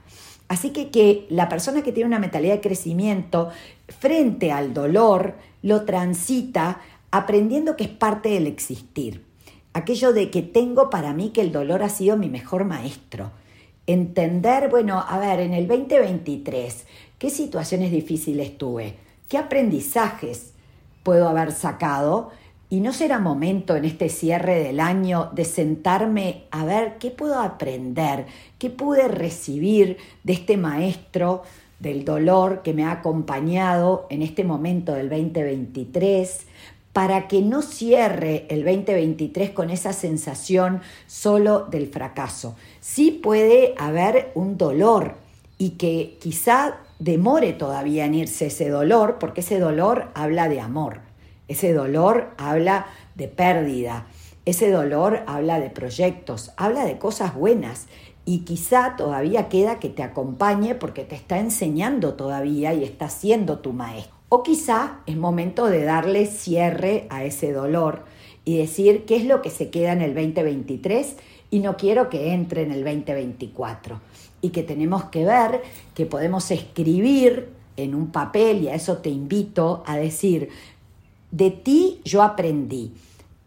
Así 0.49 0.71
que 0.71 0.89
que 0.89 1.27
la 1.29 1.47
persona 1.47 1.83
que 1.83 1.91
tiene 1.91 2.07
una 2.07 2.19
mentalidad 2.19 2.55
de 2.55 2.61
crecimiento 2.61 3.49
frente 3.87 4.51
al 4.51 4.73
dolor 4.73 5.35
lo 5.61 5.85
transita 5.85 6.81
aprendiendo 7.11 7.77
que 7.77 7.85
es 7.85 7.89
parte 7.89 8.29
del 8.29 8.47
existir. 8.47 9.23
Aquello 9.73 10.11
de 10.11 10.31
que 10.31 10.41
tengo 10.41 10.89
para 10.89 11.13
mí 11.13 11.29
que 11.29 11.41
el 11.41 11.51
dolor 11.51 11.83
ha 11.83 11.89
sido 11.89 12.17
mi 12.17 12.29
mejor 12.29 12.65
maestro. 12.65 13.31
Entender, 13.85 14.69
bueno, 14.69 15.03
a 15.07 15.19
ver, 15.19 15.39
en 15.39 15.53
el 15.53 15.67
2023, 15.67 16.85
¿qué 17.19 17.29
situaciones 17.29 17.91
difíciles 17.91 18.57
tuve? 18.57 18.95
¿Qué 19.27 19.37
aprendizajes 19.37 20.53
puedo 21.03 21.29
haber 21.29 21.51
sacado? 21.51 22.31
¿Y 22.71 22.81
no 22.81 22.93
será 22.93 23.17
momento 23.17 23.75
en 23.75 23.83
este 23.83 24.09
cierre 24.09 24.63
del 24.63 24.79
año 24.79 25.31
de 25.33 25.43
sentarme 25.43 26.43
a 26.51 26.65
ver 26.65 26.99
qué 26.99 27.09
puedo 27.09 27.39
aprender, 27.39 28.27
qué 28.59 28.69
pude 28.69 29.07
recibir 29.07 29.97
de 30.23 30.33
este 30.33 30.55
maestro 30.55 31.41
del 31.79 32.05
dolor 32.05 32.61
que 32.61 32.75
me 32.75 32.83
ha 32.83 32.91
acompañado 32.91 34.05
en 34.11 34.21
este 34.21 34.43
momento 34.43 34.93
del 34.93 35.09
2023, 35.09 36.45
para 36.93 37.27
que 37.27 37.41
no 37.41 37.63
cierre 37.63 38.45
el 38.49 38.63
2023 38.63 39.49
con 39.49 39.71
esa 39.71 39.91
sensación 39.91 40.81
solo 41.07 41.65
del 41.71 41.87
fracaso. 41.87 42.55
Sí 42.81 43.09
puede 43.09 43.73
haber 43.79 44.31
un 44.35 44.59
dolor 44.59 45.15
y 45.57 45.71
que 45.71 46.17
quizá 46.21 46.77
demore 46.99 47.53
todavía 47.53 48.05
en 48.05 48.13
irse 48.13 48.45
ese 48.45 48.69
dolor, 48.69 49.17
porque 49.19 49.41
ese 49.41 49.57
dolor 49.57 50.09
habla 50.13 50.49
de 50.49 50.59
amor 50.59 51.08
ese 51.49 51.73
dolor 51.73 52.29
habla 52.37 52.87
de 53.15 53.27
pérdida, 53.27 54.07
ese 54.45 54.71
dolor 54.71 55.23
habla 55.27 55.59
de 55.59 55.69
proyectos, 55.69 56.51
habla 56.55 56.85
de 56.85 56.97
cosas 56.97 57.35
buenas 57.35 57.87
y 58.23 58.39
quizá 58.39 58.95
todavía 58.95 59.49
queda 59.49 59.79
que 59.79 59.89
te 59.89 60.03
acompañe 60.03 60.75
porque 60.75 61.03
te 61.03 61.15
está 61.15 61.39
enseñando 61.39 62.13
todavía 62.13 62.73
y 62.73 62.83
está 62.83 63.09
siendo 63.09 63.59
tu 63.59 63.73
maestro. 63.73 64.15
O 64.29 64.43
quizá 64.43 64.99
es 65.07 65.17
momento 65.17 65.65
de 65.65 65.83
darle 65.83 66.27
cierre 66.27 67.07
a 67.09 67.23
ese 67.23 67.51
dolor 67.51 68.05
y 68.45 68.57
decir 68.57 69.05
qué 69.05 69.15
es 69.15 69.25
lo 69.25 69.41
que 69.41 69.49
se 69.49 69.71
queda 69.71 69.91
en 69.91 70.01
el 70.01 70.13
2023 70.13 71.15
y 71.49 71.59
no 71.59 71.77
quiero 71.77 72.09
que 72.09 72.33
entre 72.33 72.61
en 72.61 72.71
el 72.71 72.83
2024. 72.83 73.99
Y 74.41 74.49
que 74.49 74.61
tenemos 74.61 75.05
que 75.05 75.25
ver 75.25 75.63
que 75.95 76.05
podemos 76.05 76.51
escribir 76.51 77.49
en 77.75 77.95
un 77.95 78.11
papel, 78.11 78.63
y 78.63 78.67
a 78.67 78.75
eso 78.75 78.97
te 78.97 79.09
invito 79.09 79.83
a 79.85 79.97
decir, 79.97 80.49
de 81.31 81.51
ti 81.51 82.01
yo 82.03 82.21
aprendí 82.23 82.91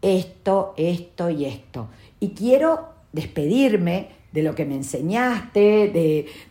esto, 0.01 0.73
esto 0.77 1.29
y 1.29 1.45
esto. 1.45 1.87
Y 2.19 2.29
quiero 2.29 2.89
despedirme 3.11 4.09
de 4.31 4.43
lo 4.43 4.55
que 4.55 4.65
me 4.65 4.75
enseñaste, 4.75 5.89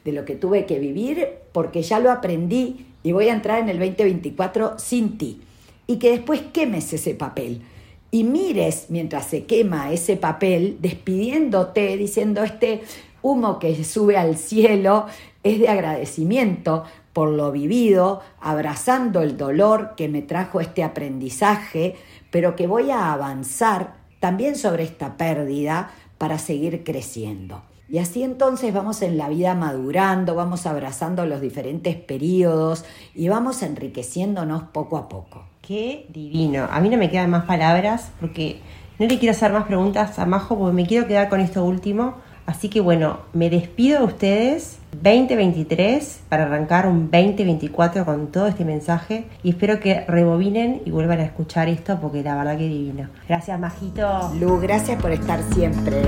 de, 0.05 0.13
lo 0.13 0.25
que 0.25 0.37
tuve 0.37 0.67
que 0.67 0.79
vivir, 0.79 1.29
porque 1.53 1.83
ya 1.83 1.99
lo 1.99 2.11
aprendí 2.11 2.87
y 3.03 3.13
voy 3.13 3.29
a 3.29 3.35
entrar 3.35 3.59
en 3.59 3.69
el 3.69 3.79
2024 3.79 4.79
sin 4.79 5.19
ti. 5.19 5.41
Y 5.87 5.97
que 5.97 6.11
después 6.11 6.41
quemes 6.53 6.93
ese 6.93 7.15
papel. 7.15 7.63
Y 8.11 8.25
mires 8.25 8.87
mientras 8.89 9.27
se 9.27 9.45
quema 9.45 9.93
ese 9.93 10.17
papel, 10.17 10.79
despidiéndote, 10.81 11.97
diciendo 11.97 12.43
este 12.45 12.83
humo 13.21 13.59
que 13.59 13.85
sube 13.85 14.17
al 14.17 14.37
cielo 14.37 15.07
es 15.43 15.59
de 15.59 15.69
agradecimiento 15.69 16.85
por 17.13 17.29
lo 17.29 17.53
vivido, 17.53 18.21
abrazando 18.41 19.23
el 19.23 19.37
dolor 19.37 19.95
que 19.97 20.09
me 20.09 20.23
trajo 20.23 20.61
este 20.61 20.83
aprendizaje, 20.83 21.97
pero 22.31 22.57
que 22.57 22.67
voy 22.67 22.91
a 22.91 23.13
avanzar 23.13 23.95
también 24.21 24.57
sobre 24.57 24.85
esta 24.85 25.17
pérdida 25.17 25.91
para 26.19 26.39
seguir 26.39 26.85
creciendo. 26.85 27.63
Y 27.89 27.99
así 27.99 28.23
entonces 28.23 28.73
vamos 28.73 29.03
en 29.03 29.19
la 29.19 29.29
vida 29.29 29.55
madurando, 29.55 30.35
vamos 30.35 30.65
abrazando 30.65 31.27
los 31.27 31.43
diferentes 31.43 31.95
periodos 31.97 32.87
y 33.15 33.29
vamos 33.29 33.63
enriqueciéndonos 33.63 34.63
poco 34.63 34.97
a 34.97 35.11
poco. 35.11 35.45
Qué 35.61 36.07
divino. 36.09 36.67
A 36.71 36.81
mí 36.81 36.89
no 36.89 36.97
me 36.97 37.11
quedan 37.11 37.29
más 37.29 37.45
palabras 37.45 38.13
porque 38.19 38.61
no 38.99 39.07
le 39.07 39.19
quiero 39.19 39.33
hacer 39.33 39.53
más 39.53 39.67
preguntas 39.67 40.19
a 40.19 40.25
Majo 40.25 40.57
porque 40.57 40.75
me 40.75 40.87
quiero 40.87 41.07
quedar 41.07 41.29
con 41.29 41.41
esto 41.41 41.65
último 41.65 42.15
Así 42.47 42.69
que 42.69 42.81
bueno, 42.81 43.19
me 43.33 43.51
despido 43.51 44.01
de 44.01 44.05
ustedes 44.05 44.79
2023 44.93 46.21
para 46.29 46.45
arrancar 46.45 46.87
un 46.87 47.11
2024 47.11 48.05
con 48.05 48.27
todo 48.29 48.47
este 48.47 48.65
mensaje 48.65 49.27
y 49.43 49.51
espero 49.51 49.81
que 49.81 50.05
rebobinen 50.07 50.83
y 50.85 50.91
vuelvan 50.91 51.21
a 51.21 51.25
escuchar 51.25 51.69
esto 51.69 51.99
porque 52.01 52.23
la 52.23 52.37
verdad 52.37 52.59
que 52.59 52.69
divino. 52.69 53.09
Gracias, 53.29 53.59
Majito. 53.59 54.33
Lu, 54.39 54.59
gracias 54.61 55.01
por 55.01 55.13
estar 55.13 55.41
siempre, 55.55 56.03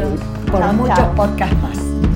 por 0.51 0.73
muchos 0.73 1.07
podcasts 1.16 1.57
más. 1.62 2.13